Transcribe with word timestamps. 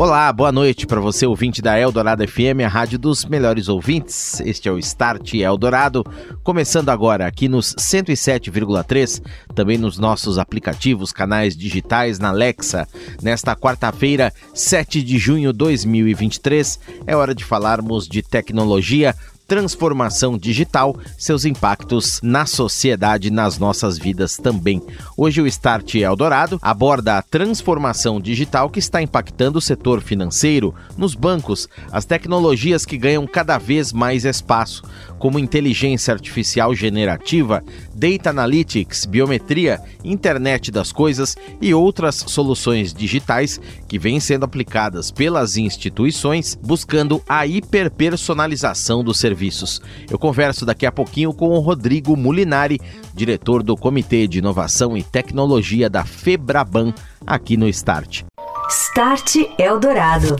Olá, 0.00 0.32
boa 0.32 0.50
noite 0.50 0.86
para 0.86 0.98
você, 0.98 1.26
ouvinte 1.26 1.60
da 1.60 1.78
Eldorado 1.78 2.26
FM, 2.26 2.64
a 2.64 2.68
rádio 2.68 2.98
dos 2.98 3.26
melhores 3.26 3.68
ouvintes. 3.68 4.40
Este 4.40 4.66
é 4.66 4.72
o 4.72 4.78
Start 4.78 5.34
Eldorado, 5.34 6.02
começando 6.42 6.88
agora 6.88 7.26
aqui 7.26 7.50
nos 7.50 7.74
107,3, 7.74 9.22
também 9.54 9.76
nos 9.76 9.98
nossos 9.98 10.38
aplicativos, 10.38 11.12
canais 11.12 11.54
digitais 11.54 12.18
na 12.18 12.30
Alexa. 12.30 12.88
Nesta 13.22 13.54
quarta-feira, 13.54 14.32
7 14.54 15.02
de 15.02 15.18
junho 15.18 15.52
de 15.52 15.58
2023, 15.58 16.80
é 17.06 17.14
hora 17.14 17.34
de 17.34 17.44
falarmos 17.44 18.08
de 18.08 18.22
tecnologia 18.22 19.14
transformação 19.50 20.38
digital, 20.38 20.96
seus 21.18 21.44
impactos 21.44 22.20
na 22.22 22.46
sociedade 22.46 23.26
e 23.26 23.30
nas 23.32 23.58
nossas 23.58 23.98
vidas 23.98 24.36
também. 24.36 24.80
Hoje 25.16 25.42
o 25.42 25.46
Start 25.48 25.96
Eldorado 25.96 26.56
aborda 26.62 27.18
a 27.18 27.22
transformação 27.22 28.20
digital 28.20 28.70
que 28.70 28.78
está 28.78 29.02
impactando 29.02 29.58
o 29.58 29.60
setor 29.60 30.02
financeiro, 30.02 30.72
nos 30.96 31.16
bancos, 31.16 31.68
as 31.90 32.04
tecnologias 32.04 32.86
que 32.86 32.96
ganham 32.96 33.26
cada 33.26 33.58
vez 33.58 33.92
mais 33.92 34.24
espaço, 34.24 34.84
como 35.18 35.36
inteligência 35.36 36.14
artificial 36.14 36.72
generativa, 36.72 37.64
data 37.92 38.30
analytics, 38.30 39.04
biometria, 39.04 39.80
internet 40.04 40.70
das 40.70 40.92
coisas 40.92 41.36
e 41.60 41.74
outras 41.74 42.14
soluções 42.14 42.94
digitais 42.94 43.60
que 43.88 43.98
vêm 43.98 44.20
sendo 44.20 44.44
aplicadas 44.44 45.10
pelas 45.10 45.56
instituições 45.56 46.56
buscando 46.62 47.20
a 47.28 47.44
hiperpersonalização 47.48 49.02
do 49.02 49.12
serviço 49.12 49.39
serviços. 49.40 49.80
Eu 50.10 50.18
converso 50.18 50.66
daqui 50.66 50.84
a 50.84 50.92
pouquinho 50.92 51.32
com 51.32 51.48
o 51.48 51.60
Rodrigo 51.60 52.14
Mulinari, 52.14 52.78
diretor 53.14 53.62
do 53.62 53.74
Comitê 53.76 54.26
de 54.26 54.38
Inovação 54.38 54.96
e 54.96 55.02
Tecnologia 55.02 55.88
da 55.88 56.04
Febraban, 56.04 56.92
aqui 57.26 57.56
no 57.56 57.66
Start. 57.68 58.24
Start 58.68 59.36
Eldorado. 59.58 60.36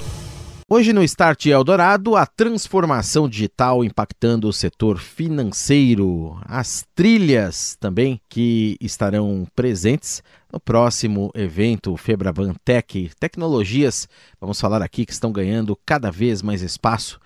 Hoje 0.73 0.93
no 0.93 1.03
Start 1.03 1.47
Eldorado, 1.47 2.15
a 2.15 2.25
transformação 2.25 3.28
digital 3.28 3.83
impactando 3.83 4.47
o 4.47 4.53
setor 4.53 4.98
financeiro, 4.98 6.39
as 6.45 6.84
trilhas 6.95 7.77
também 7.81 8.21
que 8.28 8.77
estarão 8.81 9.48
presentes 9.56 10.23
no 10.53 10.61
próximo 10.61 11.33
evento 11.34 11.97
Febraban 11.97 12.55
Tech, 12.65 13.11
tecnologias, 13.19 14.09
vamos 14.41 14.61
falar 14.61 14.81
aqui 14.81 15.05
que 15.05 15.12
estão 15.12 15.33
ganhando 15.33 15.77
cada 15.84 16.09
vez 16.09 16.41
mais 16.41 16.62
espaço 16.62 17.19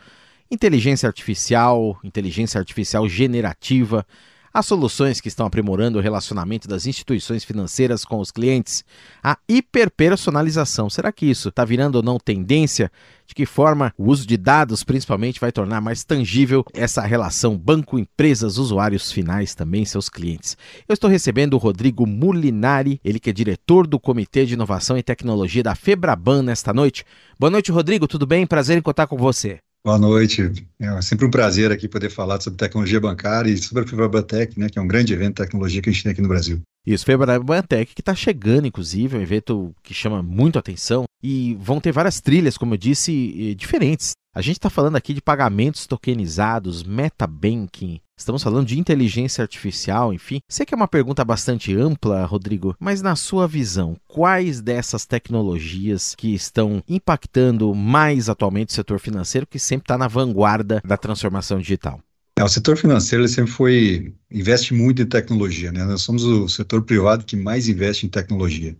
inteligência 0.50 1.06
artificial, 1.06 1.98
inteligência 2.02 2.58
artificial 2.58 3.08
generativa, 3.08 4.06
as 4.54 4.66
soluções 4.66 5.20
que 5.20 5.26
estão 5.26 5.44
aprimorando 5.44 5.98
o 5.98 6.00
relacionamento 6.00 6.68
das 6.68 6.86
instituições 6.86 7.42
financeiras 7.42 8.04
com 8.04 8.20
os 8.20 8.30
clientes, 8.30 8.84
a 9.20 9.36
hiperpersonalização. 9.48 10.88
Será 10.88 11.10
que 11.10 11.26
isso 11.26 11.48
está 11.48 11.64
virando 11.64 11.96
ou 11.96 12.04
não 12.04 12.20
tendência? 12.20 12.88
De 13.26 13.34
que 13.34 13.46
forma 13.46 13.92
o 13.98 14.04
uso 14.04 14.24
de 14.24 14.36
dados, 14.36 14.84
principalmente, 14.84 15.40
vai 15.40 15.50
tornar 15.50 15.80
mais 15.80 16.04
tangível 16.04 16.64
essa 16.72 17.02
relação 17.02 17.58
banco-empresas, 17.58 18.56
usuários 18.56 19.10
finais 19.10 19.56
também, 19.56 19.84
seus 19.84 20.08
clientes? 20.08 20.56
Eu 20.86 20.92
estou 20.92 21.10
recebendo 21.10 21.54
o 21.54 21.58
Rodrigo 21.58 22.06
Mulinari, 22.06 23.00
ele 23.02 23.18
que 23.18 23.30
é 23.30 23.32
diretor 23.32 23.88
do 23.88 23.98
Comitê 23.98 24.46
de 24.46 24.54
Inovação 24.54 24.96
e 24.96 25.02
Tecnologia 25.02 25.64
da 25.64 25.74
Febraban 25.74 26.42
nesta 26.44 26.72
noite. 26.72 27.04
Boa 27.40 27.50
noite, 27.50 27.72
Rodrigo, 27.72 28.06
tudo 28.06 28.24
bem? 28.24 28.46
Prazer 28.46 28.78
em 28.78 28.82
contar 28.82 29.08
com 29.08 29.16
você. 29.16 29.63
Boa 29.84 29.98
noite. 29.98 30.50
É 30.80 31.02
sempre 31.02 31.26
um 31.26 31.30
prazer 31.30 31.70
aqui 31.70 31.86
poder 31.86 32.08
falar 32.08 32.40
sobre 32.40 32.56
tecnologia 32.56 32.98
bancária 32.98 33.50
e 33.50 33.58
sobre 33.58 33.84
a 33.84 33.86
Febrabatec, 33.86 34.58
né, 34.58 34.70
que 34.70 34.78
é 34.78 34.82
um 34.82 34.88
grande 34.88 35.12
evento 35.12 35.36
de 35.36 35.42
tecnologia 35.42 35.82
que 35.82 35.90
a 35.90 35.92
gente 35.92 36.02
tem 36.02 36.12
aqui 36.12 36.22
no 36.22 36.28
Brasil. 36.28 36.62
Isso, 36.86 37.04
Febrabatec 37.04 37.94
que 37.94 38.02
está 38.02 38.14
chegando, 38.14 38.66
inclusive, 38.66 39.16
é 39.16 39.18
um 39.18 39.22
evento 39.22 39.74
que 39.82 39.94
chama 39.94 40.22
muito 40.22 40.58
atenção 40.58 41.04
e 41.22 41.54
vão 41.54 41.80
ter 41.80 41.92
várias 41.92 42.20
trilhas, 42.20 42.58
como 42.58 42.74
eu 42.74 42.78
disse, 42.78 43.54
diferentes. 43.54 44.12
A 44.36 44.42
gente 44.42 44.56
está 44.56 44.68
falando 44.68 44.96
aqui 44.96 45.14
de 45.14 45.22
pagamentos 45.22 45.86
tokenizados, 45.86 46.82
metabanking, 46.82 48.00
estamos 48.18 48.42
falando 48.42 48.66
de 48.66 48.78
inteligência 48.78 49.42
artificial, 49.42 50.12
enfim. 50.12 50.40
Sei 50.50 50.66
que 50.66 50.74
é 50.74 50.76
uma 50.76 50.88
pergunta 50.88 51.24
bastante 51.24 51.74
ampla, 51.74 52.26
Rodrigo, 52.26 52.74
mas 52.80 53.00
na 53.00 53.14
sua 53.14 53.46
visão, 53.46 53.96
quais 54.08 54.60
dessas 54.60 55.06
tecnologias 55.06 56.14
que 56.16 56.34
estão 56.34 56.82
impactando 56.88 57.72
mais 57.74 58.28
atualmente 58.28 58.70
o 58.70 58.74
setor 58.74 58.98
financeiro, 58.98 59.46
que 59.46 59.58
sempre 59.58 59.84
está 59.84 59.96
na 59.96 60.08
vanguarda 60.08 60.82
da 60.84 60.96
transformação 60.96 61.58
digital? 61.58 62.00
O 62.44 62.48
setor 62.48 62.76
financeiro 62.76 63.26
sempre 63.28 63.50
foi 63.52 64.14
investe 64.30 64.74
muito 64.74 65.00
em 65.02 65.06
tecnologia, 65.06 65.72
né? 65.72 65.84
Nós 65.84 66.02
somos 66.02 66.24
o 66.24 66.48
setor 66.48 66.82
privado 66.82 67.24
que 67.24 67.36
mais 67.36 67.68
investe 67.68 68.04
em 68.06 68.08
tecnologia. 68.08 68.76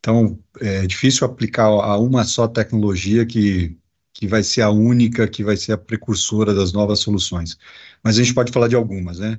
Então, 0.00 0.38
é 0.60 0.86
difícil 0.86 1.26
aplicar 1.26 1.66
a 1.66 1.98
uma 1.98 2.24
só 2.24 2.48
tecnologia 2.48 3.26
que 3.26 3.76
que 4.14 4.26
vai 4.26 4.42
ser 4.42 4.62
a 4.62 4.70
única, 4.70 5.28
que 5.28 5.44
vai 5.44 5.56
ser 5.56 5.72
a 5.72 5.78
precursora 5.78 6.54
das 6.54 6.72
novas 6.72 7.00
soluções. 7.00 7.58
Mas 8.02 8.18
a 8.18 8.22
gente 8.22 8.34
pode 8.34 8.52
falar 8.52 8.68
de 8.68 8.76
algumas, 8.76 9.20
né? 9.20 9.38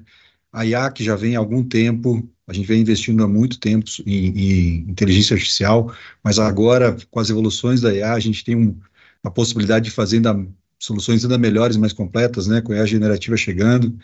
A 0.54 0.66
IA, 0.66 0.92
que 0.92 1.04
já 1.04 1.16
vem 1.18 1.36
há 1.36 1.40
algum 1.40 1.64
tempo, 1.64 2.30
a 2.48 2.54
gente 2.54 2.68
vem 2.68 2.82
investindo 2.82 3.24
há 3.24 3.28
muito 3.28 3.60
tempo 3.60 3.86
em, 4.06 4.28
em 4.28 4.90
inteligência 4.90 5.36
artificial, 5.36 5.94
mas 6.24 6.40
agora, 6.40 6.98
com 7.12 7.20
as 7.20 7.30
evoluções 7.30 7.82
da 7.82 7.94
IA, 7.94 8.14
a 8.14 8.20
gente 8.20 8.44
tem 8.46 8.56
um, 8.56 8.80
a 9.24 9.30
possibilidade 9.32 9.86
de 9.86 9.92
fazer 9.92 10.18
ainda, 10.18 10.48
soluções 10.80 11.24
ainda 11.24 11.38
melhores, 11.38 11.78
mais 11.78 11.94
completas, 11.94 12.48
né? 12.48 12.62
Com 12.62 12.74
a 12.74 12.86
generativa 12.86 13.38
chegando. 13.38 13.98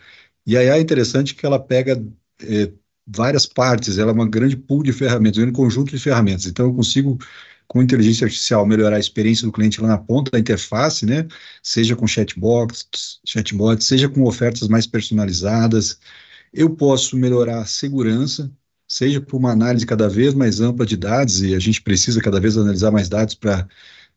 E 0.46 0.58
a 0.58 0.63
IA 0.63 0.78
é 0.78 0.81
interessante 0.81 1.36
que 1.36 1.46
ela 1.46 1.59
pega 1.59 2.03
é, 2.41 2.72
várias 3.08 3.46
partes, 3.46 3.97
ela 3.97 4.12
é 4.12 4.13
uma 4.13 4.30
grande 4.30 4.58
pool 4.58 4.84
de 4.84 4.94
ferramentas, 4.94 5.44
um 5.44 5.52
conjunto 5.52 5.91
de 5.91 6.00
ferramentas. 6.00 6.46
Então, 6.46 6.68
eu 6.68 6.74
consigo 6.74 7.18
com 7.68 7.81
inteligência 7.81 8.25
artificial 8.25 8.66
melhorar 8.66 8.97
a 8.97 9.00
experiência 9.00 9.46
do 9.46 9.52
cliente 9.52 9.81
lá 9.81 9.88
na 9.88 9.97
ponta 9.97 10.31
da 10.31 10.40
interface, 10.40 11.06
né? 11.06 11.28
Seja 11.63 11.96
com 11.96 12.08
chatbots, 12.08 13.19
chatbots, 13.25 13.88
seja 13.88 14.07
com 14.09 14.24
ofertas 14.24 14.68
mais 14.68 14.86
personalizadas. 14.88 16.00
Eu 16.53 16.69
posso 16.75 17.18
melhorar 17.18 17.62
a 17.62 17.66
segurança, 17.66 18.52
seja 18.88 19.19
por 19.22 19.38
uma 19.38 19.52
análise 19.52 19.86
cada 19.86 20.07
vez 20.07 20.34
mais 20.34 20.62
ampla 20.62 20.86
de 20.86 20.96
dados, 20.97 21.42
e 21.42 21.56
a 21.56 21.59
gente 21.59 21.81
precisa 21.81 22.22
cada 22.22 22.40
vez 22.40 22.57
analisar 22.57 22.92
mais 22.92 23.09
dados 23.09 23.36
para 23.36 23.68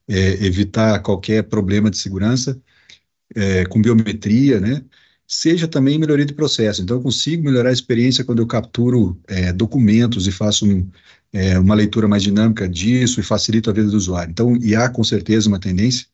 é, 0.08 0.44
evitar 0.44 1.00
qualquer 1.00 1.44
problema 1.44 1.90
de 1.90 1.98
segurança, 1.98 2.60
é, 3.34 3.64
com 3.66 3.80
biometria, 3.80 4.60
né? 4.60 4.82
Seja 5.26 5.68
também 5.68 5.98
melhoria 5.98 6.24
de 6.24 6.32
processo. 6.32 6.82
Então, 6.82 6.96
eu 6.96 7.02
consigo 7.02 7.44
melhorar 7.44 7.68
a 7.70 7.72
experiência 7.72 8.24
quando 8.24 8.40
eu 8.40 8.46
capturo 8.46 9.20
é, 9.28 9.52
documentos 9.52 10.26
e 10.26 10.32
faço 10.32 10.66
um, 10.66 10.88
é, 11.32 11.58
uma 11.58 11.74
leitura 11.74 12.08
mais 12.08 12.22
dinâmica 12.22 12.68
disso 12.68 13.20
e 13.20 13.22
facilita 13.22 13.70
a 13.70 13.74
vida 13.74 13.88
do 13.88 13.96
usuário. 13.96 14.30
Então, 14.30 14.56
e 14.56 14.74
há 14.74 14.88
com 14.88 15.04
certeza 15.04 15.48
uma 15.48 15.60
tendência. 15.60 16.06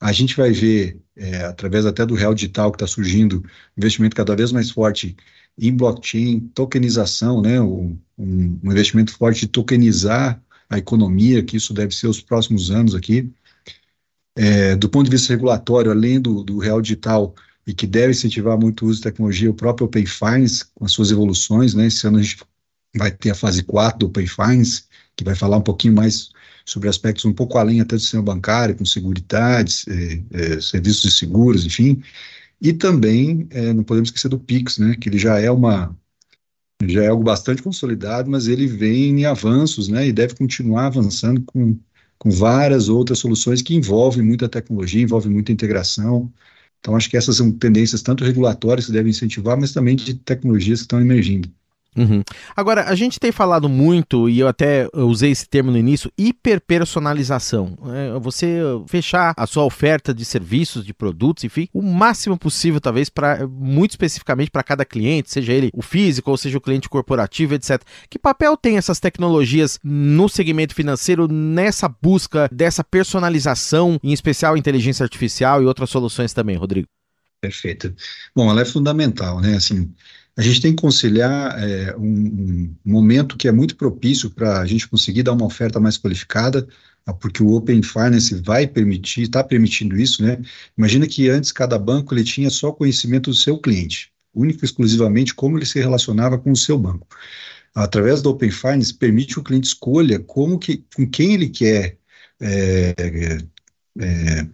A 0.00 0.12
gente 0.12 0.36
vai 0.36 0.52
ver, 0.52 0.98
é, 1.16 1.44
através 1.44 1.86
até 1.86 2.04
do 2.06 2.14
real 2.14 2.34
digital 2.34 2.70
que 2.70 2.76
está 2.76 2.86
surgindo, 2.86 3.44
investimento 3.76 4.16
cada 4.16 4.36
vez 4.36 4.52
mais 4.52 4.70
forte 4.70 5.16
em 5.58 5.74
blockchain, 5.76 6.40
tokenização, 6.54 7.42
né, 7.42 7.60
um, 7.60 7.98
um, 8.18 8.58
investimento 8.64 9.12
forte 9.16 9.40
de 9.40 9.48
tokenizar 9.48 10.42
a 10.70 10.78
economia, 10.78 11.42
que 11.42 11.56
isso 11.56 11.74
deve 11.74 11.94
ser 11.94 12.06
os 12.06 12.20
próximos 12.20 12.70
anos 12.70 12.94
aqui. 12.94 13.30
É, 14.36 14.76
do 14.76 14.88
ponto 14.88 15.04
de 15.04 15.10
vista 15.10 15.32
regulatório, 15.32 15.90
além 15.90 16.20
do, 16.20 16.44
do 16.44 16.58
real 16.58 16.80
digital, 16.80 17.34
e 17.66 17.74
que 17.74 17.86
deve 17.86 18.12
incentivar 18.12 18.58
muito 18.58 18.84
o 18.84 18.88
uso 18.88 18.98
de 18.98 19.02
tecnologia, 19.02 19.50
o 19.50 19.54
próprio 19.54 19.86
Open 19.86 20.06
Finance, 20.06 20.64
com 20.74 20.84
as 20.84 20.92
suas 20.92 21.10
evoluções, 21.10 21.74
né, 21.74 21.86
esse 21.88 22.06
ano 22.06 22.18
a 22.18 22.22
gente 22.22 22.38
vai 22.96 23.10
ter 23.10 23.30
a 23.30 23.34
fase 23.34 23.62
4 23.62 23.98
do 23.98 24.06
Open 24.06 24.26
Finance, 24.26 24.84
que 25.16 25.24
vai 25.24 25.34
falar 25.34 25.58
um 25.58 25.62
pouquinho 25.62 25.94
mais 25.94 26.30
sobre 26.64 26.88
aspectos 26.88 27.24
um 27.24 27.32
pouco 27.32 27.58
além 27.58 27.80
até 27.80 27.96
do 27.96 28.00
sistema 28.00 28.22
bancário, 28.22 28.76
com 28.76 28.84
seguridades, 28.84 29.84
é, 29.88 30.22
é, 30.30 30.60
serviços 30.60 31.02
de 31.02 31.10
seguros, 31.10 31.66
enfim. 31.66 32.02
E 32.60 32.72
também, 32.72 33.46
é, 33.50 33.72
não 33.72 33.82
podemos 33.82 34.08
esquecer 34.08 34.28
do 34.28 34.38
Pix, 34.38 34.78
né, 34.78 34.96
que 34.98 35.08
ele 35.08 35.18
já 35.18 35.38
é 35.38 35.50
uma 35.50 35.96
já 36.86 37.04
é 37.04 37.08
algo 37.08 37.22
bastante 37.22 37.62
consolidado, 37.62 38.30
mas 38.30 38.46
ele 38.48 38.66
vem 38.66 39.20
em 39.20 39.24
avanços, 39.24 39.88
né, 39.88 40.06
e 40.08 40.12
deve 40.12 40.34
continuar 40.34 40.86
avançando 40.86 41.42
com, 41.42 41.78
com 42.18 42.30
várias 42.30 42.88
outras 42.88 43.18
soluções 43.18 43.62
que 43.62 43.74
envolvem 43.74 44.22
muita 44.22 44.48
tecnologia, 44.48 45.02
envolvem 45.02 45.32
muita 45.32 45.52
integração. 45.52 46.32
Então, 46.80 46.96
acho 46.96 47.10
que 47.10 47.16
essas 47.16 47.36
são 47.36 47.52
tendências 47.52 48.02
tanto 48.02 48.24
regulatórias 48.24 48.86
que 48.86 48.92
devem 48.92 49.10
incentivar, 49.10 49.58
mas 49.58 49.72
também 49.72 49.96
de 49.96 50.14
tecnologias 50.14 50.80
que 50.80 50.84
estão 50.84 51.00
emergindo. 51.00 51.50
Uhum. 51.96 52.22
Agora, 52.56 52.84
a 52.84 52.94
gente 52.94 53.18
tem 53.18 53.32
falado 53.32 53.68
muito, 53.68 54.28
e 54.28 54.38
eu 54.38 54.46
até 54.46 54.88
usei 54.94 55.30
esse 55.30 55.48
termo 55.48 55.70
no 55.70 55.78
início, 55.78 56.10
hiperpersonalização. 56.16 57.76
É 57.92 58.18
você 58.18 58.60
fechar 58.86 59.34
a 59.36 59.46
sua 59.46 59.64
oferta 59.64 60.14
de 60.14 60.24
serviços, 60.24 60.84
de 60.84 60.94
produtos, 60.94 61.44
enfim, 61.44 61.68
o 61.72 61.82
máximo 61.82 62.38
possível, 62.38 62.80
talvez, 62.80 63.08
para 63.08 63.46
muito 63.46 63.90
especificamente 63.90 64.50
para 64.50 64.62
cada 64.62 64.84
cliente, 64.84 65.30
seja 65.30 65.52
ele 65.52 65.70
o 65.74 65.82
físico 65.82 66.30
ou 66.30 66.36
seja 66.36 66.58
o 66.58 66.60
cliente 66.60 66.88
corporativo, 66.88 67.54
etc. 67.54 67.82
Que 68.08 68.18
papel 68.18 68.56
tem 68.56 68.76
essas 68.76 69.00
tecnologias 69.00 69.78
no 69.82 70.28
segmento 70.28 70.74
financeiro 70.74 71.26
nessa 71.26 71.88
busca 71.88 72.48
dessa 72.52 72.84
personalização, 72.84 73.98
em 74.02 74.12
especial 74.12 74.56
inteligência 74.56 75.02
artificial 75.02 75.62
e 75.62 75.66
outras 75.66 75.90
soluções 75.90 76.32
também, 76.32 76.56
Rodrigo? 76.56 76.88
Perfeito. 77.40 77.94
Bom, 78.34 78.50
ela 78.50 78.60
é 78.60 78.64
fundamental, 78.66 79.40
né? 79.40 79.56
Assim, 79.56 79.90
a 80.36 80.42
gente 80.42 80.60
tem 80.60 80.74
que 80.74 80.80
conciliar 80.80 81.62
é, 81.62 81.96
um, 81.96 82.04
um, 82.04 82.74
momento 82.84 83.36
que 83.36 83.48
é 83.48 83.52
muito 83.52 83.76
propício 83.76 84.30
para 84.30 84.60
a 84.60 84.66
gente 84.66 84.88
conseguir 84.88 85.22
dar 85.22 85.32
uma 85.32 85.46
oferta 85.46 85.80
mais 85.80 85.98
qualificada, 85.98 86.66
ah, 87.06 87.12
porque 87.12 87.42
o 87.42 87.52
Open 87.52 87.82
Finance 87.82 88.34
vai 88.36 88.66
permitir, 88.66 89.22
está 89.22 89.42
permitindo 89.42 89.98
isso, 89.98 90.22
né? 90.22 90.40
Imagina 90.76 91.06
que 91.06 91.28
antes 91.28 91.52
cada 91.52 91.78
banco 91.78 92.14
ele 92.14 92.24
tinha 92.24 92.50
só 92.50 92.72
conhecimento 92.72 93.30
do 93.30 93.36
seu 93.36 93.58
cliente, 93.58 94.12
único 94.34 94.64
e 94.64 94.66
exclusivamente 94.66 95.34
como 95.34 95.58
ele 95.58 95.66
se 95.66 95.78
relacionava 95.78 96.38
com 96.38 96.52
o 96.52 96.56
seu 96.56 96.78
banco. 96.78 97.06
Através 97.74 98.22
do 98.22 98.30
Open 98.30 98.50
Finance 98.50 98.94
permite 98.94 99.34
que 99.34 99.40
o 99.40 99.44
cliente 99.44 99.68
escolha 99.68 100.18
como 100.18 100.58
que, 100.58 100.84
com 100.94 101.06
quem 101.08 101.34
ele 101.34 101.48
quer 101.48 101.98
é, 102.40 102.94
é, 104.00 104.46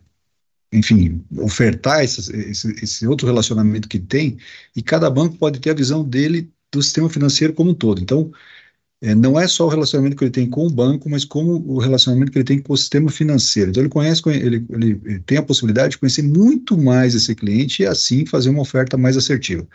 enfim, 0.72 1.24
ofertar 1.38 2.04
esse, 2.04 2.34
esse, 2.50 2.72
esse, 2.82 3.06
outro 3.06 3.26
relacionamento 3.26 3.88
que 3.88 3.98
tem, 3.98 4.38
e 4.74 4.82
cada 4.82 5.08
banco 5.10 5.36
pode 5.36 5.60
ter 5.60 5.70
a 5.70 5.74
visão 5.74 6.04
dele 6.04 6.50
do 6.72 6.82
sistema 6.82 7.08
financeiro 7.08 7.52
como 7.54 7.70
um 7.70 7.74
todo. 7.74 8.00
Então, 8.00 8.32
é, 9.00 9.14
não 9.14 9.38
é 9.38 9.46
só 9.46 9.66
o 9.66 9.68
relacionamento 9.68 10.16
que 10.16 10.24
ele 10.24 10.30
tem 10.30 10.48
com 10.48 10.66
o 10.66 10.70
banco, 10.70 11.08
mas 11.08 11.24
como 11.24 11.62
o 11.66 11.78
relacionamento 11.78 12.32
que 12.32 12.38
ele 12.38 12.44
tem 12.44 12.58
com 12.60 12.72
o 12.72 12.76
sistema 12.76 13.10
financeiro. 13.10 13.70
Então, 13.70 13.82
ele 13.82 13.90
conhece, 13.90 14.22
ele, 14.28 14.66
ele, 14.70 15.00
ele 15.04 15.20
tem 15.20 15.38
a 15.38 15.42
possibilidade 15.42 15.92
de 15.92 15.98
conhecer 15.98 16.22
muito 16.22 16.76
mais 16.78 17.14
esse 17.14 17.34
cliente 17.34 17.82
e, 17.82 17.86
assim, 17.86 18.26
fazer 18.26 18.50
uma 18.50 18.62
oferta 18.62 18.96
mais 18.96 19.16
assertiva. 19.16 19.66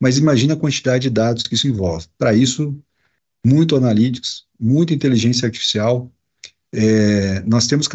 Mas 0.00 0.18
imagina 0.18 0.54
a 0.54 0.56
quantidade 0.56 1.02
de 1.02 1.10
dados 1.10 1.42
que 1.42 1.54
isso 1.54 1.68
envolve. 1.68 2.06
Para 2.18 2.34
isso, 2.34 2.74
muito 3.44 3.76
analytics, 3.76 4.44
muita 4.58 4.94
inteligência 4.94 5.46
artificial, 5.46 6.10
é, 6.72 7.40
nós 7.46 7.66
temos 7.66 7.88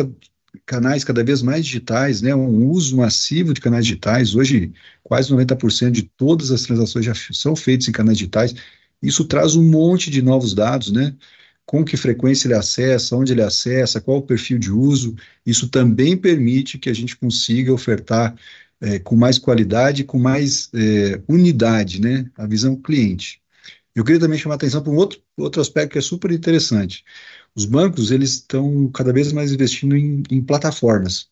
canais 0.66 1.04
cada 1.04 1.24
vez 1.24 1.42
mais 1.42 1.66
digitais, 1.66 2.22
né, 2.22 2.36
um 2.36 2.70
uso 2.70 2.98
massivo 2.98 3.54
de 3.54 3.62
canais 3.62 3.86
digitais. 3.86 4.36
Hoje, 4.36 4.74
quase 5.04 5.32
90% 5.32 5.92
de 5.92 6.04
todas 6.04 6.52
as 6.52 6.64
transações 6.64 7.06
já 7.06 7.14
são 7.32 7.56
feitas 7.56 7.88
em 7.88 7.92
canais 7.92 8.18
digitais. 8.18 8.56
Isso 9.02 9.26
traz 9.26 9.56
um 9.56 9.64
monte 9.64 10.10
de 10.10 10.22
novos 10.22 10.54
dados, 10.54 10.92
né? 10.92 11.16
Com 11.66 11.84
que 11.84 11.98
frequência 11.98 12.48
ele 12.48 12.56
acessa, 12.56 13.16
onde 13.16 13.34
ele 13.34 13.42
acessa, 13.42 14.02
qual 14.02 14.18
o 14.18 14.22
perfil 14.22 14.58
de 14.60 14.72
uso. 14.72 15.16
Isso 15.46 15.68
também 15.70 16.16
permite 16.18 16.78
que 16.78 16.90
a 16.90 16.94
gente 16.94 17.16
consiga 17.16 17.74
ofertar 17.74 18.36
é, 18.82 19.00
com 19.00 19.16
mais 19.16 19.38
qualidade, 19.38 20.04
com 20.04 20.20
mais 20.20 20.70
é, 20.74 21.22
unidade, 21.28 22.02
né? 22.02 22.30
A 22.38 22.46
visão 22.46 22.76
cliente. 22.76 23.42
Eu 23.96 24.04
queria 24.04 24.20
também 24.20 24.38
chamar 24.38 24.56
a 24.56 24.58
atenção 24.58 24.84
para 24.84 24.92
um 24.92 24.98
outro, 24.98 25.22
outro 25.38 25.62
aspecto 25.62 25.94
que 25.94 25.98
é 25.98 26.02
super 26.02 26.32
interessante. 26.32 27.04
Os 27.56 27.66
bancos, 27.66 28.12
eles 28.12 28.32
estão 28.32 28.90
cada 28.92 29.14
vez 29.14 29.32
mais 29.32 29.52
investindo 29.52 29.96
em, 29.96 30.24
em 30.30 30.42
plataformas. 30.42 31.30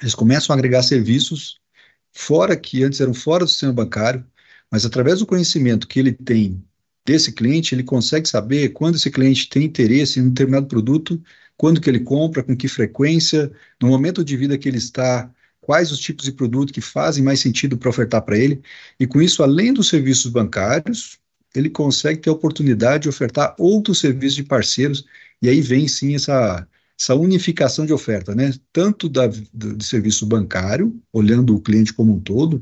Eles 0.00 0.14
começam 0.14 0.54
a 0.54 0.58
agregar 0.58 0.82
serviços 0.82 1.58
fora 2.12 2.56
que 2.56 2.84
antes 2.84 3.00
eram 3.00 3.14
fora 3.14 3.44
do 3.44 3.50
sistema 3.50 3.72
bancário, 3.72 4.24
mas 4.70 4.84
através 4.84 5.18
do 5.18 5.26
conhecimento 5.26 5.88
que 5.88 5.98
ele 5.98 6.12
tem 6.12 6.64
desse 7.04 7.32
cliente, 7.32 7.74
ele 7.74 7.82
consegue 7.82 8.28
saber 8.28 8.70
quando 8.70 8.94
esse 8.94 9.10
cliente 9.10 9.48
tem 9.48 9.64
interesse 9.64 10.20
em 10.20 10.22
um 10.22 10.28
determinado 10.28 10.66
produto, 10.66 11.20
quando 11.56 11.80
que 11.80 11.90
ele 11.90 12.00
compra, 12.00 12.42
com 12.42 12.56
que 12.56 12.68
frequência, 12.68 13.50
no 13.82 13.88
momento 13.88 14.24
de 14.24 14.36
vida 14.36 14.56
que 14.56 14.68
ele 14.68 14.78
está, 14.78 15.32
quais 15.60 15.90
os 15.90 15.98
tipos 15.98 16.24
de 16.24 16.32
produto 16.32 16.72
que 16.72 16.80
fazem 16.80 17.22
mais 17.24 17.40
sentido 17.40 17.76
para 17.76 17.90
ofertar 17.90 18.22
para 18.22 18.38
ele, 18.38 18.62
e 18.98 19.06
com 19.06 19.20
isso, 19.20 19.42
além 19.42 19.72
dos 19.72 19.88
serviços 19.88 20.30
bancários, 20.30 21.18
ele 21.54 21.70
consegue 21.70 22.20
ter 22.20 22.30
a 22.30 22.32
oportunidade 22.32 23.04
de 23.04 23.08
ofertar 23.08 23.54
outros 23.58 23.98
serviços 23.98 24.36
de 24.36 24.44
parceiros 24.44 25.04
e 25.42 25.48
aí 25.48 25.60
vem 25.60 25.88
sim 25.88 26.14
essa, 26.14 26.66
essa 26.98 27.14
unificação 27.14 27.86
de 27.86 27.92
oferta, 27.92 28.34
né? 28.34 28.52
Tanto 28.72 29.08
da, 29.08 29.26
do, 29.26 29.76
do 29.76 29.84
serviço 29.84 30.26
bancário, 30.26 31.00
olhando 31.12 31.54
o 31.54 31.60
cliente 31.60 31.92
como 31.92 32.14
um 32.14 32.20
todo, 32.20 32.60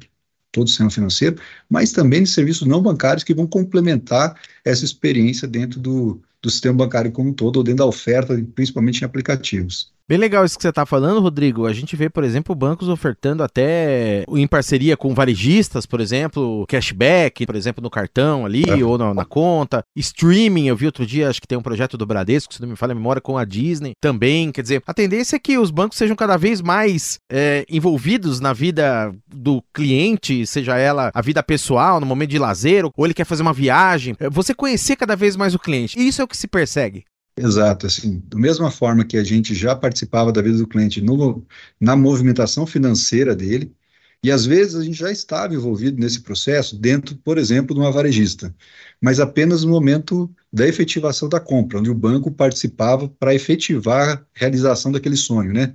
todo 0.52 0.66
o 0.66 0.68
sistema 0.68 0.90
financeiro, 0.90 1.40
mas 1.68 1.92
também 1.92 2.22
de 2.22 2.30
serviços 2.30 2.66
não 2.66 2.82
bancários 2.82 3.24
que 3.24 3.34
vão 3.34 3.46
complementar 3.46 4.40
essa 4.64 4.84
experiência 4.84 5.46
dentro 5.46 5.78
do, 5.80 6.22
do 6.40 6.50
sistema 6.50 6.78
bancário 6.78 7.12
como 7.12 7.30
um 7.30 7.34
todo, 7.34 7.56
ou 7.58 7.64
dentro 7.64 7.78
da 7.78 7.86
oferta, 7.86 8.34
principalmente 8.54 9.02
em 9.02 9.04
aplicativos. 9.04 9.92
Bem 10.08 10.16
legal 10.16 10.42
isso 10.42 10.56
que 10.56 10.62
você 10.62 10.70
está 10.70 10.86
falando, 10.86 11.20
Rodrigo. 11.20 11.66
A 11.66 11.72
gente 11.74 11.94
vê, 11.94 12.08
por 12.08 12.24
exemplo, 12.24 12.54
bancos 12.54 12.88
ofertando 12.88 13.42
até 13.42 14.24
em 14.30 14.46
parceria 14.46 14.96
com 14.96 15.12
varejistas, 15.12 15.84
por 15.84 16.00
exemplo, 16.00 16.64
cashback, 16.66 17.44
por 17.44 17.54
exemplo, 17.54 17.82
no 17.82 17.90
cartão 17.90 18.46
ali 18.46 18.64
é. 18.66 18.82
ou 18.82 18.96
na, 18.96 19.12
na, 19.12 19.26
conta. 19.26 19.84
Streaming, 19.94 20.66
eu 20.66 20.76
vi 20.76 20.86
outro 20.86 21.04
dia, 21.04 21.28
acho 21.28 21.42
que 21.42 21.46
tem 21.46 21.58
um 21.58 21.62
projeto 21.62 21.98
do 21.98 22.06
Bradesco, 22.06 22.54
se 22.54 22.62
não 22.62 22.70
me 22.70 22.74
falha 22.74 22.92
a 22.92 22.94
memória, 22.94 23.20
com 23.20 23.36
a 23.36 23.44
Disney 23.44 23.92
também. 24.00 24.50
Quer 24.50 24.62
dizer, 24.62 24.82
a 24.86 24.94
tendência 24.94 25.36
é 25.36 25.38
que 25.38 25.58
os 25.58 25.70
bancos 25.70 25.98
sejam 25.98 26.16
cada 26.16 26.38
vez 26.38 26.62
mais 26.62 27.18
é, 27.30 27.66
envolvidos 27.68 28.40
na 28.40 28.54
vida 28.54 29.14
do 29.26 29.62
cliente, 29.74 30.46
seja 30.46 30.78
ela 30.78 31.10
a 31.12 31.20
vida 31.20 31.42
pessoal, 31.42 32.00
no 32.00 32.06
momento 32.06 32.30
de 32.30 32.38
lazer, 32.38 32.86
ou 32.86 33.04
ele 33.04 33.12
quer 33.12 33.26
fazer 33.26 33.42
uma 33.42 33.52
viagem. 33.52 34.16
É, 34.18 34.30
você 34.30 34.54
conhecer 34.54 34.96
cada 34.96 35.14
vez 35.14 35.36
mais 35.36 35.54
o 35.54 35.58
cliente. 35.58 35.98
E 35.98 36.08
isso 36.08 36.22
é 36.22 36.24
o 36.24 36.28
que 36.28 36.36
se 36.36 36.48
persegue. 36.48 37.04
Exato, 37.40 37.86
assim, 37.86 38.20
da 38.26 38.36
mesma 38.36 38.68
forma 38.70 39.04
que 39.04 39.16
a 39.16 39.22
gente 39.22 39.54
já 39.54 39.74
participava 39.76 40.32
da 40.32 40.42
vida 40.42 40.58
do 40.58 40.66
cliente 40.66 41.00
no, 41.00 41.46
na 41.80 41.94
movimentação 41.94 42.66
financeira 42.66 43.34
dele, 43.34 43.72
e 44.22 44.32
às 44.32 44.44
vezes 44.44 44.74
a 44.74 44.82
gente 44.82 44.98
já 44.98 45.12
estava 45.12 45.54
envolvido 45.54 46.00
nesse 46.00 46.20
processo 46.22 46.76
dentro, 46.76 47.16
por 47.18 47.38
exemplo, 47.38 47.74
de 47.74 47.80
uma 47.80 47.92
varejista, 47.92 48.52
mas 49.00 49.20
apenas 49.20 49.62
no 49.62 49.70
momento 49.70 50.28
da 50.52 50.66
efetivação 50.66 51.28
da 51.28 51.38
compra, 51.38 51.78
onde 51.78 51.90
o 51.90 51.94
banco 51.94 52.28
participava 52.32 53.08
para 53.08 53.32
efetivar 53.34 54.18
a 54.18 54.26
realização 54.34 54.90
daquele 54.90 55.16
sonho, 55.16 55.52
né? 55.52 55.72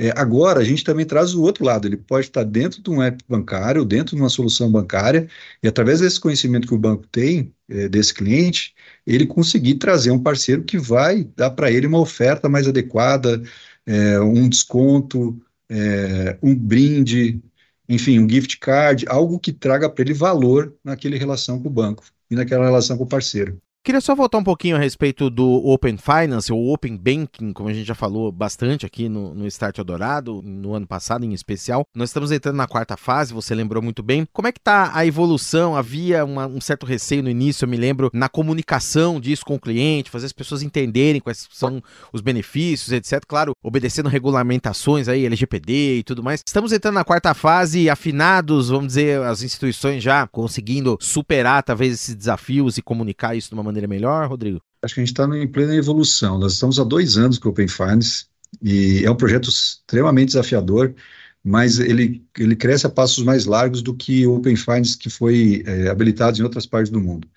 É, 0.00 0.12
agora, 0.16 0.60
a 0.60 0.64
gente 0.64 0.84
também 0.84 1.04
traz 1.04 1.34
o 1.34 1.42
outro 1.42 1.64
lado, 1.64 1.86
ele 1.88 1.96
pode 1.96 2.26
estar 2.26 2.44
dentro 2.44 2.80
de 2.80 2.88
um 2.88 3.02
app 3.02 3.22
bancário, 3.28 3.84
dentro 3.84 4.14
de 4.14 4.22
uma 4.22 4.28
solução 4.28 4.70
bancária, 4.70 5.28
e 5.60 5.66
através 5.66 5.98
desse 6.00 6.20
conhecimento 6.20 6.68
que 6.68 6.74
o 6.74 6.78
banco 6.78 7.04
tem, 7.08 7.52
é, 7.68 7.88
desse 7.88 8.14
cliente, 8.14 8.74
ele 9.04 9.26
conseguir 9.26 9.74
trazer 9.74 10.12
um 10.12 10.22
parceiro 10.22 10.62
que 10.62 10.78
vai 10.78 11.24
dar 11.36 11.50
para 11.50 11.70
ele 11.70 11.86
uma 11.86 11.98
oferta 11.98 12.48
mais 12.48 12.68
adequada, 12.68 13.42
é, 13.84 14.20
um 14.20 14.48
desconto, 14.48 15.40
é, 15.68 16.38
um 16.42 16.54
brinde, 16.54 17.42
enfim, 17.88 18.20
um 18.20 18.28
gift 18.28 18.58
card, 18.58 19.04
algo 19.08 19.38
que 19.38 19.52
traga 19.52 19.90
para 19.90 20.02
ele 20.04 20.14
valor 20.14 20.74
naquele 20.84 21.18
relação 21.18 21.60
com 21.60 21.68
o 21.68 21.72
banco 21.72 22.04
e 22.30 22.36
naquela 22.36 22.64
relação 22.64 22.96
com 22.96 23.04
o 23.04 23.08
parceiro. 23.08 23.60
Queria 23.88 24.02
só 24.02 24.14
voltar 24.14 24.36
um 24.36 24.44
pouquinho 24.44 24.76
a 24.76 24.78
respeito 24.78 25.30
do 25.30 25.66
Open 25.66 25.96
Finance, 25.96 26.52
ou 26.52 26.74
Open 26.74 26.94
Banking, 26.94 27.54
como 27.54 27.70
a 27.70 27.72
gente 27.72 27.86
já 27.86 27.94
falou 27.94 28.30
bastante 28.30 28.84
aqui 28.84 29.08
no, 29.08 29.32
no 29.32 29.46
Start 29.46 29.78
Eldorado, 29.78 30.42
no 30.44 30.74
ano 30.74 30.86
passado 30.86 31.24
em 31.24 31.32
especial. 31.32 31.86
Nós 31.96 32.10
estamos 32.10 32.30
entrando 32.30 32.56
na 32.56 32.66
quarta 32.66 32.98
fase, 32.98 33.32
você 33.32 33.54
lembrou 33.54 33.82
muito 33.82 34.02
bem. 34.02 34.28
Como 34.30 34.46
é 34.46 34.52
que 34.52 34.58
está 34.58 34.90
a 34.94 35.06
evolução? 35.06 35.74
Havia 35.74 36.22
uma, 36.22 36.46
um 36.46 36.60
certo 36.60 36.84
receio 36.84 37.22
no 37.22 37.30
início, 37.30 37.64
eu 37.64 37.68
me 37.70 37.78
lembro, 37.78 38.10
na 38.12 38.28
comunicação 38.28 39.18
disso 39.18 39.42
com 39.42 39.54
o 39.54 39.58
cliente, 39.58 40.10
fazer 40.10 40.26
as 40.26 40.34
pessoas 40.34 40.62
entenderem 40.62 41.18
quais 41.18 41.48
são 41.50 41.82
os 42.12 42.20
benefícios, 42.20 42.92
etc. 42.92 43.22
Claro, 43.26 43.52
obedecendo 43.62 44.10
regulamentações 44.10 45.08
aí, 45.08 45.24
LGPD 45.24 46.00
e 46.00 46.02
tudo 46.02 46.22
mais. 46.22 46.42
Estamos 46.46 46.74
entrando 46.74 46.96
na 46.96 47.04
quarta 47.04 47.32
fase, 47.32 47.88
afinados, 47.88 48.68
vamos 48.68 48.88
dizer, 48.88 49.22
as 49.22 49.42
instituições 49.42 50.02
já 50.02 50.26
conseguindo 50.26 50.98
superar 51.00 51.62
talvez 51.62 51.94
esses 51.94 52.14
desafios 52.14 52.76
e 52.76 52.82
comunicar 52.82 53.34
isso 53.34 53.48
de 53.48 53.54
uma 53.54 53.62
maneira 53.62 53.77
maneira 53.78 53.88
melhor, 53.88 54.28
Rodrigo? 54.28 54.60
Acho 54.82 54.94
que 54.94 55.00
a 55.00 55.04
gente 55.04 55.12
está 55.12 55.24
em 55.36 55.46
plena 55.46 55.74
evolução. 55.74 56.38
Nós 56.38 56.54
estamos 56.54 56.78
há 56.78 56.84
dois 56.84 57.16
anos 57.16 57.38
com 57.38 57.48
o 57.48 57.52
Open 57.52 57.68
Finance 57.68 58.26
e 58.62 59.04
é 59.04 59.10
um 59.10 59.16
projeto 59.16 59.48
extremamente 59.48 60.28
desafiador, 60.28 60.94
mas 61.42 61.78
ele, 61.78 62.24
ele 62.36 62.56
cresce 62.56 62.86
a 62.86 62.90
passos 62.90 63.24
mais 63.24 63.44
largos 63.44 63.82
do 63.82 63.94
que 63.94 64.26
o 64.26 64.36
Open 64.36 64.56
Finance 64.56 64.96
que 64.96 65.10
foi 65.10 65.62
é, 65.66 65.88
habilitado 65.88 66.38
em 66.38 66.42
outras 66.42 66.66
partes 66.66 66.90
do 66.90 67.00
mundo. 67.00 67.28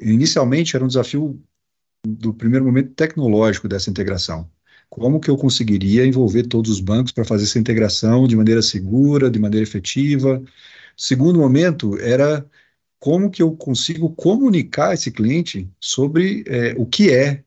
Inicialmente 0.00 0.76
era 0.76 0.84
um 0.84 0.88
desafio 0.88 1.40
do 2.06 2.32
primeiro 2.32 2.64
momento 2.64 2.94
tecnológico 2.94 3.68
dessa 3.68 3.90
integração. 3.90 4.48
Como 4.88 5.20
que 5.20 5.30
eu 5.30 5.36
conseguiria 5.36 6.06
envolver 6.06 6.44
todos 6.44 6.70
os 6.70 6.80
bancos 6.80 7.12
para 7.12 7.24
fazer 7.24 7.44
essa 7.44 7.58
integração 7.58 8.26
de 8.26 8.36
maneira 8.36 8.62
segura, 8.62 9.30
de 9.30 9.38
maneira 9.38 9.62
efetiva? 9.62 10.42
Segundo 10.96 11.38
momento 11.38 11.98
era 12.00 12.46
como 12.98 13.30
que 13.30 13.42
eu 13.42 13.52
consigo 13.56 14.10
comunicar 14.14 14.94
esse 14.94 15.10
cliente 15.10 15.68
sobre 15.80 16.44
é, 16.46 16.74
o 16.76 16.86
que 16.86 17.10
é, 17.10 17.44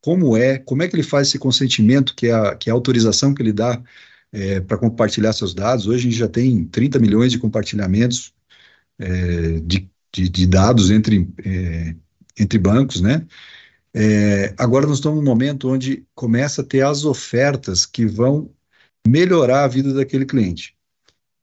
como 0.00 0.36
é, 0.36 0.58
como 0.58 0.82
é 0.82 0.88
que 0.88 0.96
ele 0.96 1.02
faz 1.02 1.28
esse 1.28 1.38
consentimento, 1.38 2.14
que 2.14 2.28
é 2.28 2.32
a, 2.32 2.56
que 2.56 2.70
é 2.70 2.72
a 2.72 2.74
autorização 2.74 3.34
que 3.34 3.42
ele 3.42 3.52
dá 3.52 3.82
é, 4.32 4.60
para 4.60 4.78
compartilhar 4.78 5.32
seus 5.32 5.54
dados. 5.54 5.86
Hoje 5.86 6.00
a 6.00 6.10
gente 6.10 6.18
já 6.18 6.28
tem 6.28 6.64
30 6.66 6.98
milhões 6.98 7.32
de 7.32 7.38
compartilhamentos 7.38 8.34
é, 8.98 9.60
de 9.60 9.88
de, 10.14 10.28
de 10.28 10.46
dados 10.46 10.90
entre, 10.90 11.28
é, 11.44 11.94
entre 12.38 12.58
bancos, 12.58 13.00
né? 13.00 13.26
É, 13.92 14.54
agora 14.56 14.86
nós 14.86 14.98
estamos 14.98 15.18
num 15.18 15.24
momento 15.24 15.68
onde 15.68 16.06
começa 16.14 16.62
a 16.62 16.64
ter 16.64 16.82
as 16.82 17.04
ofertas 17.04 17.84
que 17.84 18.06
vão 18.06 18.50
melhorar 19.06 19.64
a 19.64 19.68
vida 19.68 19.92
daquele 19.92 20.24
cliente. 20.24 20.73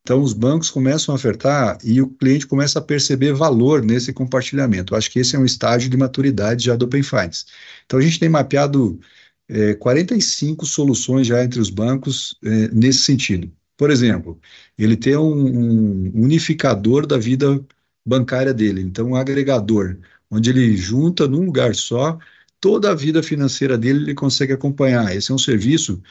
Então, 0.02 0.22
os 0.22 0.34
bancos 0.34 0.70
começam 0.70 1.14
a 1.14 1.16
ofertar 1.16 1.78
e 1.84 2.02
o 2.02 2.10
cliente 2.10 2.48
começa 2.48 2.80
a 2.80 2.82
perceber 2.82 3.34
valor 3.34 3.84
nesse 3.84 4.12
compartilhamento. 4.12 4.94
Eu 4.94 4.98
acho 4.98 5.12
que 5.12 5.20
esse 5.20 5.36
é 5.36 5.40
um 5.40 5.46
estágio 5.46 5.90
de 5.90 5.98
maturidade 5.98 6.66
já 6.66 6.76
do 6.76 6.86
Open 6.86 7.04
Finance. 7.04 7.46
Então, 7.86 8.00
a 8.00 8.02
gente 8.02 8.20
tem 8.20 8.30
mapeado 8.30 9.00
é, 9.48 9.74
45 9.76 10.66
soluções 10.66 11.28
já 11.28 11.44
entre 11.44 11.60
os 11.60 11.70
bancos 11.70 12.36
é, 12.44 12.70
nesse 12.70 13.00
sentido. 13.02 13.52
Por 13.78 13.90
exemplo, 13.92 14.40
ele 14.78 14.96
tem 14.96 15.16
um, 15.18 15.34
um, 15.34 16.12
unificador 16.24 17.06
da 17.06 17.18
vida 17.18 17.64
bancária 18.06 18.54
dele, 18.54 18.82
então 18.82 19.10
um 19.10 19.16
agregador, 19.16 19.98
onde 20.30 20.50
ele 20.50 20.78
junta 20.78 21.28
num 21.28 21.46
lugar 21.46 21.76
só 21.76 22.18
toda 22.60 22.92
a 22.92 22.96
vida 22.96 23.24
financeira 23.24 23.78
dele, 23.78 24.04
ele 24.04 24.14
consegue 24.14 24.54
acompanhar. 24.54 25.16
Esse 25.16 25.32
é 25.32 25.36
um 25.36 25.38
serviço 25.38 26.02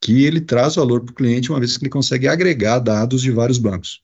que 0.00 0.24
ele 0.24 0.40
traz 0.40 0.76
valor 0.76 1.02
para 1.02 1.12
o 1.12 1.14
cliente, 1.14 1.50
uma 1.50 1.58
vez 1.58 1.76
que 1.76 1.84
ele 1.84 1.90
consegue 1.90 2.28
agregar 2.28 2.78
dados 2.78 3.22
de 3.22 3.30
vários 3.30 3.58
bancos. 3.58 4.02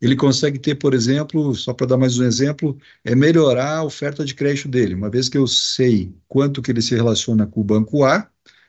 Ele 0.00 0.16
consegue 0.16 0.58
ter, 0.58 0.74
por 0.74 0.94
exemplo, 0.94 1.54
só 1.54 1.72
para 1.72 1.86
dar 1.86 1.96
mais 1.96 2.18
um 2.18 2.24
exemplo, 2.24 2.76
é 3.04 3.14
melhorar 3.14 3.78
a 3.78 3.84
oferta 3.84 4.24
de 4.24 4.34
crédito 4.34 4.68
dele. 4.68 4.94
Uma 4.94 5.08
vez 5.08 5.28
que 5.28 5.38
eu 5.38 5.46
sei 5.46 6.12
quanto 6.28 6.60
que 6.60 6.72
ele 6.72 6.82
se 6.82 6.94
relaciona 6.94 7.46
com 7.46 7.60
o 7.60 7.64
banco 7.64 8.04
A, 8.04 8.28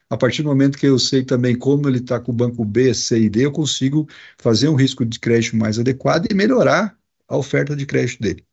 a 0.09 0.17
partir 0.17 0.43
do 0.43 0.49
momento 0.49 0.77
que 0.77 0.85
eu 0.85 0.99
sei 0.99 1.23
também 1.23 1.57
como 1.57 1.89
ele 1.89 1.97
está 1.97 2.19
com 2.19 2.31
o 2.31 2.35
banco 2.35 2.63
B, 2.63 2.93
C 2.93 3.19
e 3.19 3.29
D, 3.29 3.45
eu 3.45 3.51
consigo 3.51 4.07
fazer 4.37 4.69
um 4.69 4.75
risco 4.75 5.03
de 5.03 5.19
crédito 5.19 5.57
mais 5.57 5.79
adequado 5.79 6.27
e 6.31 6.35
melhorar 6.35 6.95
a 7.27 7.35
oferta 7.35 7.75
de 7.75 7.85
crédito 7.87 8.21
dele. 8.21 8.45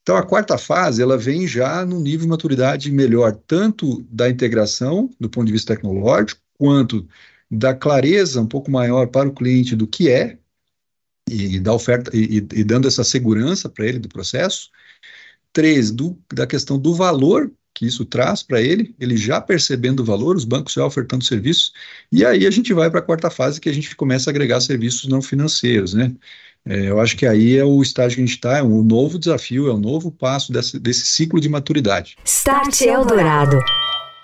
Então, 0.00 0.16
a 0.16 0.22
quarta 0.24 0.56
fase, 0.56 1.02
ela 1.02 1.18
vem 1.18 1.46
já 1.46 1.84
num 1.84 2.00
nível 2.00 2.20
de 2.20 2.28
maturidade 2.28 2.90
melhor, 2.90 3.36
tanto 3.46 4.02
da 4.10 4.30
integração, 4.30 5.10
do 5.20 5.28
ponto 5.28 5.46
de 5.46 5.52
vista 5.52 5.74
tecnológico, 5.74 6.40
quanto 6.58 7.08
da 7.50 7.74
clareza 7.74 8.40
um 8.40 8.46
pouco 8.46 8.70
maior 8.70 9.06
para 9.06 9.28
o 9.28 9.34
cliente 9.34 9.74
do 9.74 9.86
que 9.86 10.10
é, 10.10 10.36
e 11.30 11.60
da 11.60 11.72
oferta, 11.72 12.10
e, 12.14 12.36
e 12.36 12.64
dando 12.64 12.88
essa 12.88 13.04
segurança 13.04 13.68
para 13.68 13.86
ele 13.86 13.98
do 13.98 14.08
processo. 14.08 14.70
Três, 15.52 15.90
do, 15.90 16.18
da 16.32 16.46
questão 16.46 16.78
do 16.78 16.94
valor 16.94 17.50
que 17.78 17.86
isso 17.86 18.04
traz 18.04 18.42
para 18.42 18.60
ele, 18.60 18.92
ele 18.98 19.16
já 19.16 19.40
percebendo 19.40 20.00
o 20.00 20.04
valor, 20.04 20.34
os 20.34 20.44
bancos 20.44 20.72
já 20.72 20.84
ofertando 20.84 21.24
serviços, 21.24 21.72
e 22.10 22.24
aí 22.24 22.44
a 22.44 22.50
gente 22.50 22.72
vai 22.72 22.90
para 22.90 22.98
a 22.98 23.02
quarta 23.02 23.30
fase, 23.30 23.60
que 23.60 23.68
a 23.68 23.72
gente 23.72 23.94
começa 23.94 24.28
a 24.28 24.32
agregar 24.32 24.60
serviços 24.60 25.08
não 25.08 25.22
financeiros, 25.22 25.94
né? 25.94 26.12
É, 26.66 26.90
eu 26.90 27.00
acho 27.00 27.16
que 27.16 27.24
aí 27.24 27.56
é 27.56 27.64
o 27.64 27.80
estágio 27.80 28.16
que 28.16 28.22
a 28.22 28.26
gente 28.26 28.34
está, 28.34 28.58
é 28.58 28.62
um 28.64 28.82
novo 28.82 29.16
desafio, 29.16 29.68
é 29.68 29.74
um 29.74 29.78
novo 29.78 30.10
passo 30.10 30.52
desse, 30.52 30.78
desse 30.78 31.06
ciclo 31.06 31.40
de 31.40 31.48
maturidade. 31.48 32.16
Start 32.24 32.80
Eldorado. 32.80 33.60